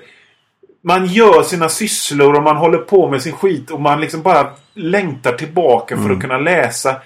Man 0.87 1.07
gör 1.07 1.43
sina 1.43 1.69
sysslor 1.69 2.35
och 2.37 2.43
man 2.43 2.57
håller 2.57 2.79
på 2.79 3.11
med 3.11 3.23
sin 3.23 3.33
skit 3.33 3.71
och 3.71 3.81
man 3.81 4.01
liksom 4.01 4.23
bara 4.23 4.51
längtar 4.75 5.33
tillbaka 5.33 5.95
Mm. 5.95 6.07
för 6.07 6.15
att 6.15 6.21
kunna 6.21 6.39
läsa. 6.39 6.97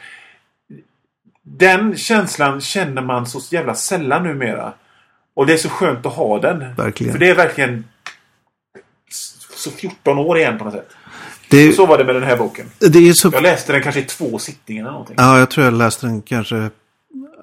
Den 1.42 1.96
känslan 1.96 2.60
känner 2.60 3.02
man 3.02 3.26
så 3.26 3.40
jävla 3.54 3.74
sällan 3.74 4.22
numera. 4.22 4.72
Och 5.34 5.46
det 5.46 5.52
är 5.52 5.56
så 5.56 5.68
skönt 5.68 6.06
att 6.06 6.14
ha 6.14 6.38
den. 6.40 6.74
Verkligen. 6.74 7.12
För 7.12 7.20
det 7.20 7.28
är 7.28 7.34
verkligen... 7.34 7.84
Så 9.54 9.70
14 9.70 10.18
år 10.18 10.38
igen 10.38 10.58
på 10.58 10.64
något 10.64 10.74
sätt. 10.74 10.88
Det, 11.50 11.72
Så 11.72 11.86
var 11.86 11.98
det 11.98 12.04
med 12.04 12.14
den 12.14 12.22
här 12.24 12.36
boken. 12.36 12.66
så... 13.14 13.30
Jag 13.32 13.42
läste 13.42 13.72
den 13.72 13.82
kanske 13.82 14.00
i 14.00 14.04
två 14.04 14.38
sittningar 14.38 14.82
eller 14.82 14.90
någonting. 14.92 15.16
Ja, 15.18 15.38
jag 15.38 15.50
tror 15.50 15.64
jag 15.64 15.74
läste 15.74 16.06
den 16.06 16.22
kanske, 16.22 16.70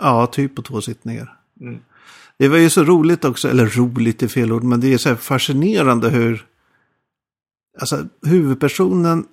ja, 0.02 0.28
typ 0.28 0.56
på 0.56 0.62
två 0.62 0.82
sittningar. 0.82 1.34
Mm. 1.62 1.80
Det 2.40 2.48
var 2.48 2.58
ju 2.58 2.70
så 2.70 2.84
roligt 2.84 3.26
också, 3.26 3.50
eller 3.50 3.66
roligt 3.66 4.24
är 4.24 4.28
fel 4.28 4.52
ord, 4.52 4.64
men 4.64 4.80
det 4.82 4.94
är 4.94 4.98
så 4.98 5.10
här 5.10 5.16
fascinerande 5.16 6.10
hur, 6.10 6.46
alltså 7.80 8.06
huvudpersonen, 8.26 9.26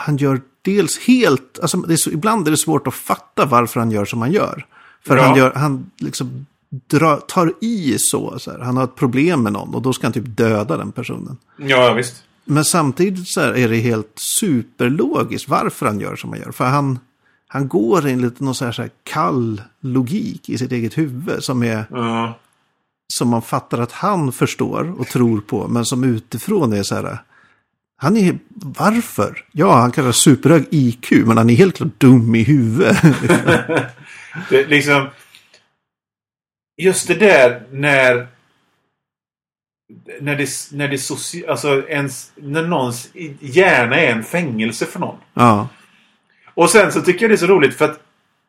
han 0.00 0.16
gör 0.16 0.40
dels 0.62 0.98
helt, 0.98 1.58
alltså 1.62 1.90
är 1.90 1.96
så, 1.96 2.10
ibland 2.10 2.46
är 2.46 2.50
det 2.50 2.56
svårt 2.56 2.86
att 2.86 2.94
fatta 2.94 3.44
varför 3.46 3.80
han 3.80 3.90
gör 3.90 4.04
som 4.04 4.20
han 4.20 4.32
gör. 4.32 4.66
För 5.06 5.16
Ja. 5.16 5.22
han 5.22 5.36
gör, 5.38 5.52
han 5.52 5.90
liksom 5.98 6.46
drar, 6.70 7.16
tar 7.16 7.52
i 7.60 7.98
så, 7.98 8.38
så 8.38 8.50
här. 8.50 8.58
han 8.58 8.76
har 8.76 8.84
ett 8.84 8.96
problem 8.96 9.42
med 9.42 9.52
någon 9.52 9.74
och 9.74 9.82
då 9.82 9.92
ska 9.92 10.06
han 10.06 10.12
typ 10.12 10.36
döda 10.36 10.76
den 10.76 10.92
personen. 10.92 11.36
Ja, 11.56 11.92
visst. 11.92 12.24
Men 12.44 12.64
samtidigt 12.64 13.28
så 13.28 13.40
här 13.40 13.56
är 13.56 13.68
det 13.68 13.76
helt 13.76 14.12
superlogiskt 14.16 15.48
varför 15.48 15.86
han 15.86 16.00
gör 16.00 16.16
som 16.16 16.30
han 16.30 16.38
gör. 16.40 16.52
För 16.52 16.64
han, 16.64 16.98
han 17.52 17.68
går 17.68 18.06
enligt 18.06 18.40
någon 18.40 18.54
så 18.54 18.64
här, 18.64 18.72
så 18.72 18.82
här 18.82 18.90
kall 19.04 19.62
logik 19.80 20.48
i 20.48 20.58
sitt 20.58 20.72
eget 20.72 20.98
huvud 20.98 21.44
som, 21.44 21.62
är, 21.62 21.84
Ja. 21.90 22.38
som 23.12 23.28
man 23.28 23.42
fattar 23.42 23.78
att 23.78 23.92
han 23.92 24.32
förstår 24.32 25.00
och 25.00 25.06
tror 25.06 25.40
på. 25.40 25.68
Men 25.68 25.84
som 25.84 26.04
utifrån 26.04 26.72
är 26.72 26.82
så 26.82 26.94
här. 26.94 27.18
Han 27.96 28.16
är, 28.16 28.38
varför? 28.54 29.44
Ja, 29.52 29.74
han 29.74 29.92
kan 29.92 30.04
ha 30.04 30.12
superhög 30.12 30.66
IQ, 30.70 31.10
men 31.10 31.36
han 31.36 31.50
är 31.50 31.54
helt 31.54 31.76
klart 31.76 32.00
dum 32.00 32.34
i 32.34 32.42
huvudet. 32.42 32.96
Det, 34.50 34.66
liksom... 34.66 35.08
Just 36.82 37.08
det 37.08 37.14
där 37.14 37.66
när... 37.72 38.26
När 40.20 40.36
det, 40.36 40.48
när 40.72 40.88
det 40.88 40.98
soci, 40.98 41.46
alltså 41.46 41.88
ens, 41.88 42.32
när 42.36 42.62
någons 42.66 43.08
hjärna 43.40 43.96
är 44.00 44.12
en 44.12 44.24
fängelse 44.24 44.86
för 44.86 45.00
någon. 45.00 45.16
ja, 45.34 45.68
Och 46.60 46.70
sen 46.70 46.92
så 46.92 47.00
tycker 47.00 47.20
jag 47.20 47.30
det 47.30 47.34
är 47.34 47.36
så 47.36 47.46
roligt 47.46 47.74
för 47.74 47.84
att 47.84 48.00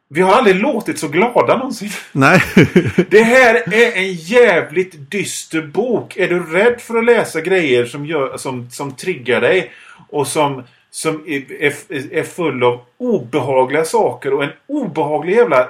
vi 0.07 0.21
har 0.21 0.33
aldrig 0.33 0.55
låtit 0.55 0.99
så 0.99 1.07
glada 1.07 1.57
någonsin. 1.57 1.89
nej. 2.11 2.43
Det 3.09 3.23
här 3.23 3.73
är 3.73 3.97
en 3.97 4.13
jävligt 4.13 5.11
dyster 5.11 5.61
bok. 5.61 6.17
Är 6.17 6.27
du 6.27 6.43
rädd 6.43 6.81
för 6.81 6.97
att 6.97 7.05
läsa 7.05 7.41
grejer 7.41 7.85
som, 7.85 8.05
gör, 8.05 8.37
som, 8.37 8.69
som 8.71 8.95
triggar 8.95 9.41
dig 9.41 9.71
och 10.09 10.27
som, 10.27 10.63
som 10.89 11.23
är, 11.27 11.51
är, 11.63 11.73
är 12.11 12.23
full 12.23 12.63
av 12.63 12.81
obehagliga 12.97 13.85
saker 13.85 14.33
och 14.33 14.43
en 14.43 14.51
obehaglig 14.67 15.35
jävla 15.35 15.69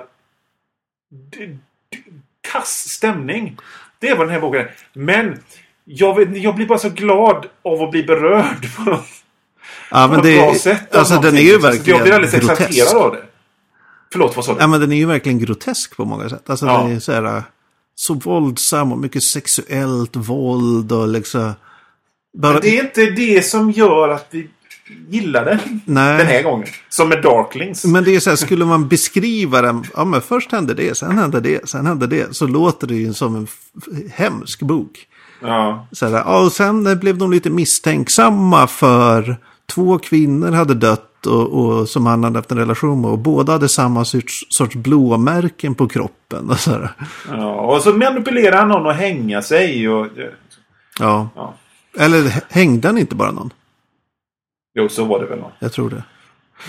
kass 2.52 2.90
stämning. 2.90 3.58
Det 4.00 4.08
är 4.08 4.16
vad 4.16 4.28
den 4.28 4.34
här 4.34 4.42
boken 4.42 4.62
är. 4.62 4.72
Men 4.94 5.44
jag, 5.84 6.16
vet, 6.16 6.38
jag 6.44 6.56
blir 6.56 6.66
bara 6.66 6.80
så 6.80 6.90
glad 6.90 7.46
av 7.62 7.82
att 7.82 7.92
bli 7.92 8.04
berörd 8.04 8.66
ja, 9.92 10.08
men 10.08 10.22
det, 10.22 10.38
bra 10.38 10.56
sätt. 10.56 10.96
alltså 10.96 11.20
den 11.20 11.38
är 11.38 11.42
ju 11.42 11.54
Så 11.54 11.60
verkligen 11.60 11.98
Jag 11.98 12.04
blir 12.06 12.14
alldeles 12.14 12.36
grotesk. 12.36 12.62
exalterad 12.70 13.04
av 13.06 13.12
det. 13.12 13.22
Förlåt, 14.12 14.36
vad 14.36 14.46
sa 14.46 14.54
du? 14.54 14.60
Ja, 14.60 14.68
men 14.68 14.80
den 14.82 14.92
är 14.92 14.96
ju 14.98 15.06
verkligen 15.06 15.40
grotesk 15.40 15.98
på 15.98 16.06
många 16.06 16.30
sätt. 16.30 16.50
Alltså 16.50 16.66
Ja. 16.66 16.78
den 16.84 16.96
är 16.96 17.00
så 17.00 17.12
här, 17.12 17.44
så 17.96 18.14
våldsam 18.14 18.92
och 18.92 18.98
mycket 18.98 19.24
sexuellt 19.24 20.16
våld 20.16 20.92
och 20.92 21.08
liksom... 21.08 21.54
Bara, 22.38 22.54
Men 22.54 22.62
det 22.62 22.80
är 22.80 22.84
inte 22.84 23.06
det 23.06 23.46
som 23.46 23.72
gör 23.72 24.10
att 24.10 24.28
vi 24.32 24.50
gillar 25.10 25.46
den. 25.46 25.82
Nej. 25.86 26.18
Den 26.18 26.28
här 26.28 26.44
gången. 26.44 26.68
Som 26.90 27.10
med 27.10 27.22
Darklings. 27.24 27.86
Men 27.86 28.04
det 28.04 28.16
är 28.16 28.20
så 28.20 28.30
här, 28.30 28.38
skulle 28.38 28.66
man 28.66 28.88
beskriva 28.88 29.62
den, 29.62 29.84
ja 29.96 30.06
men 30.06 30.22
först 30.22 30.52
hände 30.52 30.74
det, 30.74 30.98
sen 30.98 31.18
hände 31.18 31.40
det, 31.40 31.70
sen 31.70 31.86
hände 31.86 32.08
det, 32.08 32.36
så 32.36 32.48
låter 32.48 32.88
det 32.88 32.96
ju 32.96 33.14
som 33.14 33.36
en 33.36 33.48
hemsk 34.12 34.62
bok. 34.62 35.08
Ja. 35.42 35.88
Så 35.92 36.08
här, 36.08 36.28
och 36.28 36.52
sen 36.52 37.00
blev 37.00 37.18
de 37.18 37.32
lite 37.32 37.50
misstänksamma 37.50 38.68
för 38.68 39.38
två 39.74 40.00
kvinnor 40.00 40.52
hade 40.52 40.74
dött 40.74 41.26
och, 41.28 41.48
och 41.66 41.90
som 41.90 42.06
han 42.06 42.24
hade 42.24 42.40
haft 42.40 42.52
en 42.52 42.58
relation 42.58 43.02
med 43.02 43.12
och 43.12 43.20
båda 43.20 43.52
hade 43.54 43.70
samma 43.70 44.06
sorts, 44.06 44.46
sorts 44.50 44.76
blåmärken 44.76 45.76
på 45.76 45.88
kroppen. 45.88 46.50
Och 46.50 46.60
så 46.60 46.72
här. 46.72 46.92
ja. 47.30 47.54
Och 47.76 47.82
så 47.82 47.94
manipulerar 47.94 48.58
han 48.58 48.68
någon 48.70 48.88
att 48.88 48.96
hänga 48.96 49.42
sig. 49.42 49.90
Och, 49.90 50.08
Ja. 51.00 51.30
ja. 51.36 51.54
Eller 52.00 52.44
hängde 52.54 52.88
han 52.88 52.98
inte 52.98 53.16
bara 53.16 53.32
någon? 53.32 53.54
Jo, 54.76 54.90
så 54.90 55.06
var 55.06 55.20
det 55.20 55.26
väl. 55.26 55.40
Någon. 55.40 55.52
Jag 55.60 55.74
tror 55.74 55.90
det. 55.90 56.04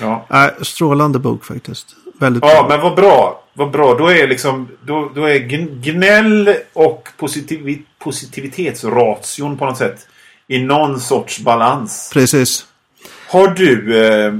Ja. 0.00 0.26
Nej, 0.30 0.50
strålande 0.62 1.18
bok 1.18 1.44
faktiskt. 1.44 1.86
Väldigt 2.20 2.44
ja, 2.44 2.62
bra. 2.62 2.68
men 2.68 2.80
vad 2.80 2.96
bra. 2.96 3.42
Vad 3.54 3.70
bra. 3.70 3.94
Då 3.98 4.06
är 4.08 4.28
liksom 4.28 4.68
då, 4.86 5.10
då 5.14 5.24
är 5.24 5.38
gn- 5.38 5.80
gnäll 5.82 6.54
och 6.72 7.08
positiv, 7.18 7.82
positivitetsration 7.98 9.56
på 9.56 9.64
något 9.66 9.76
sätt 9.76 10.06
i 10.48 10.62
någon 10.62 11.00
sorts 11.00 11.40
balans. 11.40 12.10
Precis. 12.12 12.66
Har 13.32 13.48
du... 13.48 14.04
Eh, 14.04 14.34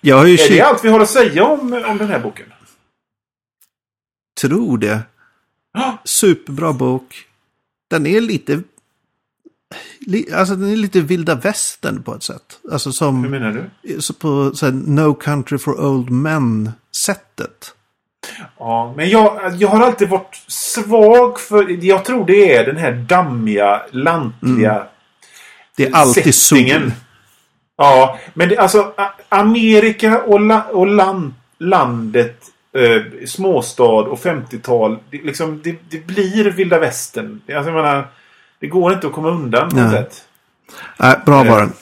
Jag 0.00 0.16
har 0.16 0.26
ju 0.26 0.34
är 0.34 0.50
det 0.50 0.60
allt 0.60 0.84
vi 0.84 0.88
har 0.88 1.00
att 1.00 1.10
säga 1.10 1.44
om, 1.44 1.60
om 1.88 1.98
den 1.98 2.08
här 2.08 2.18
boken? 2.20 2.46
tror 4.40 4.78
det. 4.78 5.00
Superbra 6.04 6.72
bok. 6.72 7.14
Den 7.90 8.06
är 8.06 8.20
lite... 8.20 8.62
Li, 10.00 10.32
alltså 10.32 10.54
den 10.56 10.72
är 10.72 10.76
lite 10.76 11.00
vilda 11.00 11.34
västern 11.34 12.02
på 12.02 12.14
ett 12.14 12.22
sätt. 12.22 12.58
Alltså 12.72 12.88
Hur 12.88 12.92
som 12.92 13.20
menar 13.30 13.52
du? 13.82 13.96
på 14.18 14.54
så 14.54 14.66
här, 14.66 14.72
No 14.72 15.14
Country 15.14 15.58
for 15.58 15.80
Old 15.80 16.10
Men-sättet. 16.10 17.74
Ja, 18.58 18.94
men 18.96 19.08
jag, 19.10 19.54
jag 19.58 19.68
har 19.68 19.80
alltid 19.86 20.08
varit 20.08 20.44
svag 20.46 21.40
för... 21.40 21.84
Jag 21.84 22.04
tror 22.04 22.26
det 22.26 22.54
är 22.56 22.66
den 22.66 22.76
här 22.76 22.92
dammiga, 22.92 23.82
lantliga 23.90 24.86
Det 25.76 25.86
är 25.86 25.92
alltid 25.94 26.34
settingen. 26.34 26.82
sol. 26.82 26.92
Ja, 27.76 28.18
men 28.34 28.48
det, 28.48 28.56
alltså 28.58 28.92
Amerika 29.28 30.22
och, 30.22 30.40
la, 30.40 30.62
och 30.62 30.86
land, 30.86 31.34
landet, 31.58 32.42
eh, 32.76 33.26
småstad 33.26 33.82
och 33.84 34.18
50-tal. 34.18 34.98
Det, 35.10 35.22
liksom, 35.24 35.60
det, 35.64 35.76
det 35.90 36.06
blir 36.06 36.44
vilda 36.50 36.78
västern. 36.78 37.40
Det- 37.46 37.54
Alltså, 37.54 37.70
jag 37.72 37.82
menar, 37.84 38.08
det 38.60 38.66
går 38.66 38.92
inte 38.92 39.06
att 39.06 39.12
komma 39.12 39.28
undan 39.30 39.70
på 39.70 39.76
något 39.76 39.90
sätt. 39.92 40.24
Nej, 40.98 41.16
bra 41.26 41.44
var 41.44 41.50
Eh. 41.52 41.56
den. 41.56 41.72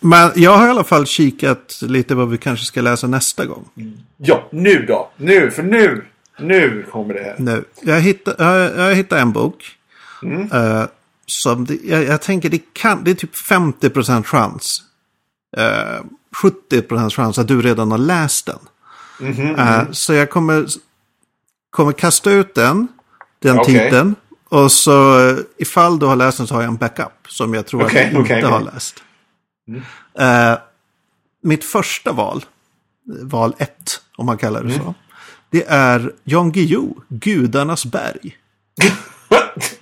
Men 0.00 0.30
jag 0.34 0.56
har 0.56 0.66
i 0.66 0.70
alla 0.70 0.84
fall 0.84 1.06
kikat 1.06 1.78
lite 1.82 2.14
vad 2.14 2.28
vi 2.30 2.38
kanske 2.38 2.66
ska 2.66 2.80
läsa 2.80 3.06
nästa 3.06 3.46
gång. 3.46 3.64
Ja, 4.16 4.48
nu 4.52 4.84
då. 4.88 5.10
Nu, 5.16 5.50
för 5.50 5.62
nu. 5.62 6.04
Nu 6.38 6.86
kommer 6.90 7.14
det 7.14 7.20
här. 7.20 7.34
Nu. 7.38 7.64
Jag 7.82 8.00
hittade, 8.00 8.44
jag, 8.44 8.88
jag 8.88 8.94
hittade 8.94 9.20
en 9.20 9.32
bok. 9.32 9.64
eh, 10.52 10.84
som 11.26 11.64
det, 11.64 11.78
jag, 11.84 12.04
jag 12.04 12.22
tänker 12.22 12.48
det, 12.48 12.60
kan, 12.72 13.04
det 13.04 13.10
är 13.10 13.14
typ 13.14 13.34
50% 13.50 14.22
chans. 14.24 14.82
Uh, 15.58 16.04
70% 16.42 17.10
chans 17.10 17.38
att 17.38 17.48
du 17.48 17.62
redan 17.62 17.90
har 17.90 17.98
läst 17.98 18.46
den. 18.46 18.58
Eh, 19.58 19.90
så 19.90 20.12
jag 20.12 20.30
kommer, 20.30 20.66
kommer 21.70 21.92
kasta 21.92 22.30
ut 22.30 22.54
den. 22.54 22.88
Den 23.38 23.58
Okej. 23.58 23.74
titeln. 23.74 24.14
Och 24.48 24.72
så 24.72 25.28
eh, 25.28 25.36
ifall 25.58 25.98
du 25.98 26.06
har 26.06 26.16
läst 26.16 26.38
den 26.38 26.46
så 26.46 26.54
har 26.54 26.62
jag 26.62 26.68
en 26.68 26.76
backup. 26.76 27.12
Som 27.28 27.54
jag 27.54 27.66
tror 27.66 27.84
Okej, 27.84 28.04
att 28.06 28.10
du 28.12 28.18
inte 28.18 28.34
okej, 28.34 28.42
har 28.42 28.60
läst. 28.60 29.02
Eh, 30.18 30.58
mitt 31.42 31.64
första 31.64 32.12
val, 32.12 32.44
val 33.22 33.54
1 33.58 33.70
om 34.16 34.26
man 34.26 34.38
kallar 34.38 34.62
det 34.62 34.72
så. 34.72 34.94
Det 35.50 35.64
är 35.68 36.12
Jan 36.24 36.52
Guillou, 36.52 36.94
Gudarnas 37.08 37.84
berg. 37.84 38.36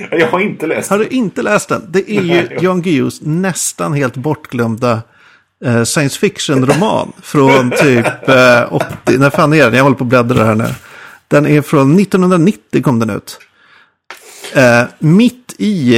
Jag 0.10 0.28
har 0.28 0.40
inte 0.40 0.66
läst. 0.66 0.90
Har 0.90 0.98
du 0.98 1.06
inte 1.06 1.42
läst 1.42 1.68
den? 1.68 1.82
Det 1.88 2.10
är 2.10 2.22
ju. 2.22 2.48
Jan 2.60 2.82
Guillous 2.82 3.20
nästan 3.22 3.92
helt 3.92 4.16
bortglömda 4.16 5.02
eh, 5.64 5.84
science 5.84 6.18
fiction-roman 6.18 7.12
från 7.22 7.70
typ 7.70 8.28
eh, 8.28 8.72
80. 8.72 8.86
När 9.18 9.30
fan 9.30 9.52
är 9.52 9.64
den? 9.64 9.74
Jag 9.74 9.82
håller 9.82 9.96
på 9.96 10.04
att 10.04 10.08
bläddra 10.08 10.44
här 10.44 10.54
nu. 10.54 10.66
Den 11.28 11.46
är 11.46 11.62
från 11.62 11.98
1990 11.98 12.82
kom 12.82 12.98
den 12.98 13.10
ut. 13.10 13.38
Eh, 14.54 14.82
mitt 14.98 15.54
i, 15.58 15.96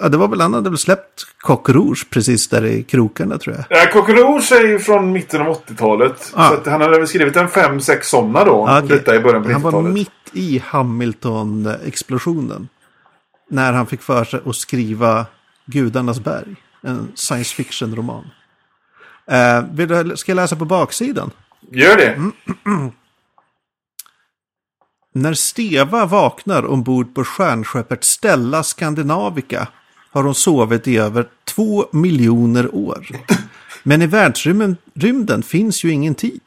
ja, 0.00 0.08
det 0.08 0.16
var 0.16 0.28
väl 0.28 0.40
han 0.40 0.54
hade 0.54 0.70
väl 0.70 0.78
släppt 0.78 1.24
Coq 1.38 1.68
Rouge 1.68 2.06
precis 2.10 2.48
där 2.48 2.64
i 2.66 2.82
krokarna 2.82 3.38
tror 3.38 3.56
jag. 3.68 3.82
Äh, 3.82 3.88
Cockroach 3.92 4.52
är 4.52 4.66
ju 4.66 4.78
från 4.78 5.12
mitten 5.12 5.40
av 5.40 5.46
80-talet. 5.66 6.32
Ah. 6.34 6.48
Så 6.64 6.70
han 6.70 6.80
hade 6.80 6.98
väl 6.98 7.08
skrivit 7.08 7.36
en 7.36 7.48
fem, 7.48 7.80
sex 7.80 8.08
sådana 8.08 8.44
då. 8.44 8.66
Ah, 8.68 8.78
okej. 8.78 8.88
Detta 8.88 9.16
i 9.16 9.20
början 9.20 9.42
på 9.42 9.52
Han 9.52 9.62
var 9.62 9.70
90-talet. 9.70 9.94
mitt 9.94 10.10
i 10.32 10.62
Hamilton-explosionen. 10.66 12.68
När 13.50 13.72
han 13.72 13.86
fick 13.86 14.02
för 14.02 14.24
sig 14.24 14.40
att 14.46 14.56
skriva 14.56 15.26
Gudarnas 15.66 16.20
berg. 16.20 16.56
En 16.82 17.12
science 17.14 17.54
fiction-roman. 17.54 18.30
Eh, 19.26 19.64
vill 19.72 19.88
du, 19.88 20.16
ska 20.16 20.32
jag 20.32 20.36
läsa 20.36 20.56
på 20.56 20.64
baksidan? 20.64 21.30
Gör 21.70 21.96
det. 21.96 22.12
Mm. 22.12 22.32
När 25.14 25.34
Steva 25.34 26.06
vaknar 26.06 26.66
ombord 26.66 27.14
på 27.14 27.24
stjärnskeppet 27.24 28.04
Stella 28.04 28.62
Scandinavica 28.62 29.68
har 30.10 30.22
hon 30.22 30.34
sovit 30.34 30.88
i 30.88 30.96
över 30.96 31.28
två 31.44 31.86
miljoner 31.92 32.74
år. 32.74 33.06
Men 33.82 34.02
i 34.02 34.06
världsrymden 34.06 34.76
rymden 34.94 35.42
finns 35.42 35.84
ju 35.84 35.90
ingen 35.90 36.14
tid. 36.14 36.40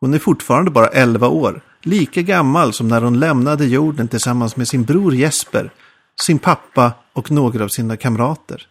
Hon 0.00 0.14
är 0.14 0.18
fortfarande 0.18 0.70
bara 0.70 0.86
11 0.86 1.28
år, 1.28 1.60
lika 1.82 2.22
gammal 2.22 2.72
som 2.72 2.88
när 2.88 3.02
hon 3.02 3.20
lämnade 3.20 3.66
jorden 3.66 4.08
tillsammans 4.08 4.56
med 4.56 4.68
sin 4.68 4.84
bror 4.84 5.14
Jesper, 5.14 5.70
sin 6.26 6.38
pappa 6.38 6.92
och 7.12 7.30
några 7.30 7.64
av 7.64 7.68
sina 7.68 7.96
kamrater. 7.96 8.66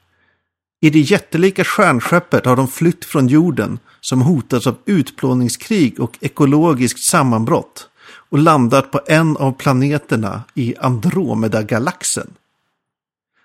I 0.82 0.90
det 0.90 1.00
jättelika 1.00 1.64
stjärnskeppet 1.64 2.46
har 2.46 2.56
de 2.56 2.68
flytt 2.68 3.06
från 3.06 3.28
jorden 3.28 3.80
som 4.02 4.22
hotas 4.22 4.68
av 4.68 4.78
utplåningskrig 4.86 6.00
och 6.00 6.18
ekologiskt 6.22 7.04
sammanbrott 7.04 7.90
och 8.30 8.40
landat 8.40 8.92
på 8.92 9.02
en 9.08 9.38
av 9.38 9.52
planeterna 9.52 10.44
i 10.54 10.76
Andromeda-galaxen. 10.80 12.34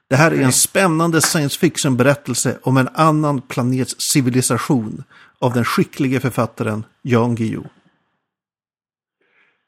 Det 0.09 0.17
här 0.17 0.31
är 0.31 0.43
en 0.43 0.53
spännande 0.53 1.21
science 1.21 1.59
fiction-berättelse 1.59 2.59
om 2.62 2.77
en 2.77 2.88
annan 2.95 3.40
planets 3.40 3.95
civilisation 4.12 5.05
av 5.38 5.53
den 5.53 5.64
skicklige 5.64 6.21
författaren 6.21 6.85
Jan 7.03 7.35
Guillou. 7.35 7.64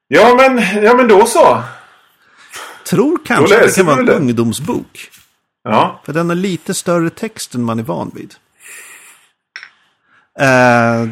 Ja 0.09 0.35
men, 0.35 0.83
ja, 0.85 0.94
men 0.94 1.09
då 1.09 1.27
så. 1.27 1.62
Tror 2.90 3.18
kanske 3.27 3.57
att 3.57 3.62
det 3.68 3.75
kan 3.77 3.87
vara 3.87 3.99
en 4.01 4.07
det. 4.07 4.12
ungdomsbok. 4.14 5.11
Ja. 5.64 6.01
För 6.05 6.12
den 6.12 6.29
har 6.29 6.37
lite 6.37 6.75
större 6.75 7.11
text 7.11 7.55
än 7.55 7.62
man 7.64 7.79
är 7.79 7.83
van 7.83 8.11
vid. 8.14 8.35
Eh, 10.40 11.09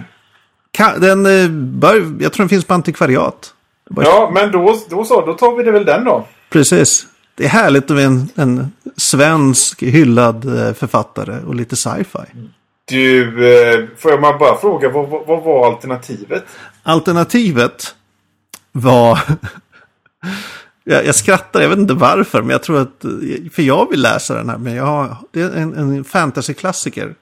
kan, 0.70 1.00
den, 1.00 1.26
eh, 1.26 1.48
bör, 1.50 1.94
jag 2.20 2.32
tror 2.32 2.42
den 2.44 2.48
finns 2.48 2.64
på 2.64 2.74
antikvariat. 2.74 3.54
Bara- 3.90 4.04
Ja, 4.06 4.30
men 4.34 4.50
då, 4.52 4.80
då 4.90 5.04
så. 5.04 5.26
Då 5.26 5.32
tar 5.34 5.56
vi 5.56 5.62
det 5.62 5.70
väl 5.70 5.84
den 5.84 6.04
då. 6.04 6.26
Precis. 6.50 7.06
Det 7.34 7.44
är 7.44 7.48
härligt 7.48 7.88
med 7.88 8.04
en, 8.04 8.28
en 8.34 8.72
svensk 8.96 9.82
hyllad 9.82 10.44
eh, 10.68 10.74
författare 10.74 11.40
och 11.46 11.54
lite 11.54 11.76
sci-fi. 11.76 12.18
Du, 12.84 13.22
eh, 13.58 13.84
får 13.98 14.10
jag 14.10 14.20
bara 14.20 14.56
fråga, 14.58 14.88
vad, 14.88 15.08
vad, 15.08 15.26
vad 15.26 15.42
var 15.42 15.66
alternativet? 15.66 16.44
Alternativet 16.82 17.94
var... 18.72 19.18
jag, 20.84 21.06
jag 21.06 21.14
skrattar, 21.14 21.60
jag 21.62 21.68
vet 21.68 21.78
inte 21.78 21.94
varför, 21.94 22.42
men 22.42 22.50
jag 22.50 22.62
tror 22.62 22.80
att... 22.80 23.04
För 23.52 23.62
jag 23.62 23.90
vill 23.90 24.02
läsa 24.02 24.34
den 24.34 24.48
här, 24.48 24.58
men 24.58 24.74
jag 24.74 24.84
har, 24.84 25.16
det 25.30 25.40
är 25.40 25.50
en, 25.50 25.74
en 25.74 26.04
fantasyklassiker. 26.04 27.14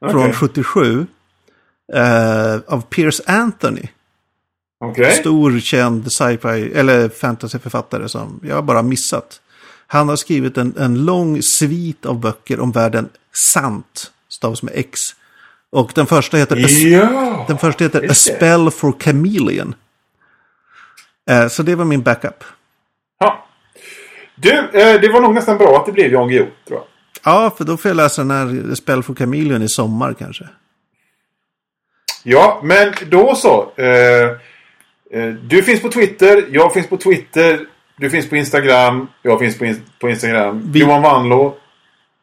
Från 0.00 0.22
Okej. 0.22 0.34
77. 0.34 1.06
Eh, 1.92 2.54
av 2.66 2.80
Pierce 2.80 3.20
Anthony. 3.26 3.88
Okej. 4.80 5.12
Stor 5.12 5.60
känd 5.60 6.12
sci-fi 6.12 6.72
eller 6.74 7.08
fantasyförfattare 7.08 8.08
som 8.08 8.40
jag 8.42 8.64
bara 8.64 8.82
missat. 8.82 9.40
Han 9.86 10.08
har 10.08 10.16
skrivit 10.16 10.58
en, 10.58 10.74
en 10.78 11.04
lång 11.04 11.42
svit 11.42 12.06
av 12.06 12.20
böcker 12.20 12.60
om 12.60 12.72
världen 12.72 13.08
Sant. 13.32 14.10
Stavas 14.28 14.62
med 14.62 14.72
X. 14.76 15.00
Och 15.70 15.92
den 15.94 16.06
första 16.06 16.36
heter, 16.36 16.86
Ja! 16.86 17.44
den 17.48 17.58
första 17.58 17.84
heter 17.84 18.10
A. 18.10 18.14
Spell 18.14 18.70
for 18.70 18.92
Chameleon. 19.00 19.74
Eh, 21.30 21.48
så 21.48 21.62
det 21.62 21.74
var 21.74 21.84
min 21.84 22.02
backup. 22.02 22.44
Ja. 23.18 23.46
Du, 24.36 24.50
eh, 24.58 25.00
det 25.00 25.08
var 25.12 25.20
nog 25.20 25.34
nästan 25.34 25.58
bra 25.58 25.76
att 25.76 25.86
det 25.86 25.92
blev 25.92 26.12
Jan 26.12 26.28
Guillou, 26.28 26.46
tror 26.68 26.78
jag. 26.78 26.86
Ja, 27.24 27.54
för 27.58 27.64
då 27.64 27.76
får 27.76 27.88
jag 27.88 27.96
läsa 27.96 28.22
den 28.24 28.30
här 28.30 28.72
A 28.72 28.76
Spell 28.76 29.02
for 29.02 29.14
Chameleon 29.14 29.62
i 29.62 29.68
sommar 29.68 30.14
kanske. 30.18 30.44
Ja, 32.22 32.60
men 32.64 32.92
då 33.10 33.34
så. 33.34 33.72
Eh, 33.76 33.86
eh, 35.20 35.28
du 35.42 35.62
finns 35.62 35.82
på 35.82 35.88
Twitter, 35.88 36.44
jag 36.50 36.72
finns 36.74 36.86
på 36.88 36.96
Twitter, 36.96 37.60
du 37.96 38.10
finns 38.10 38.28
på 38.30 38.36
Instagram, 38.36 39.08
jag 39.22 39.38
finns 39.38 39.58
på, 39.58 39.64
in- 39.64 39.82
på 40.00 40.08
Instagram. 40.10 40.62
Vi- 40.72 40.80
Johan 40.80 41.02
Wanlo, 41.02 41.56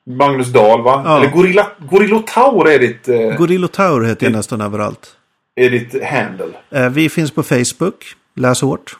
Magnus 0.06 0.48
Dahl 0.48 0.82
va? 0.82 1.02
Ja. 1.06 1.18
Eller 1.18 1.30
Gorilla, 1.32 1.68
Gorillotaur 1.80 2.70
är 2.70 2.80
ditt, 2.80 3.08
eh, 3.08 3.18
Gorillo 3.38 3.68
Tower 3.68 4.02
heter 4.08 4.26
jag 4.26 4.34
nästan 4.34 4.62
överallt. 4.62 5.16
är 5.56 5.70
ditt 5.70 6.04
handle. 6.04 6.48
Eh, 6.70 6.90
vi 6.90 7.10
finns 7.10 7.32
på 7.32 7.44
Facebook, 7.44 8.06
läs 8.36 8.62
hårt. 8.62 8.98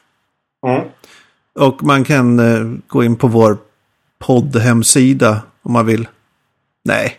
Mm. 0.68 0.82
Och 1.60 1.84
man 1.84 2.04
kan 2.04 2.40
eh, 2.40 2.78
gå 2.88 3.04
in 3.04 3.16
på 3.16 3.28
vår 3.28 3.58
poddhemsida 4.20 5.42
om 5.62 5.74
man 5.74 5.86
vill. 5.86 6.08
Nej. 6.84 7.18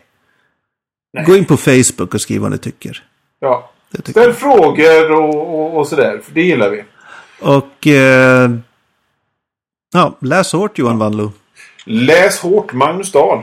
Nej. 1.13 1.25
Gå 1.25 1.37
in 1.37 1.45
på 1.45 1.57
Facebook 1.57 2.15
och 2.15 2.21
skriv 2.21 2.41
vad 2.41 2.51
ni 2.51 2.59
tycker. 2.59 3.05
Ja. 3.41 3.71
Det 3.91 4.03
tycker 4.03 4.21
Ställ 4.21 4.33
frågor 4.33 5.13
och, 5.13 5.55
och, 5.55 5.79
och 5.79 5.87
sådär, 5.87 6.21
för 6.25 6.35
det 6.35 6.43
gillar 6.43 6.71
vi. 6.71 6.85
Och 7.41 7.87
eh, 7.87 8.51
ja, 9.93 10.17
läs 10.21 10.53
hårt 10.53 10.79
Johan 10.79 10.99
Wanlo. 10.99 11.33
Läs 11.85 12.39
hårt 12.39 12.73
Magnus 12.73 13.13
Dahl. 13.13 13.43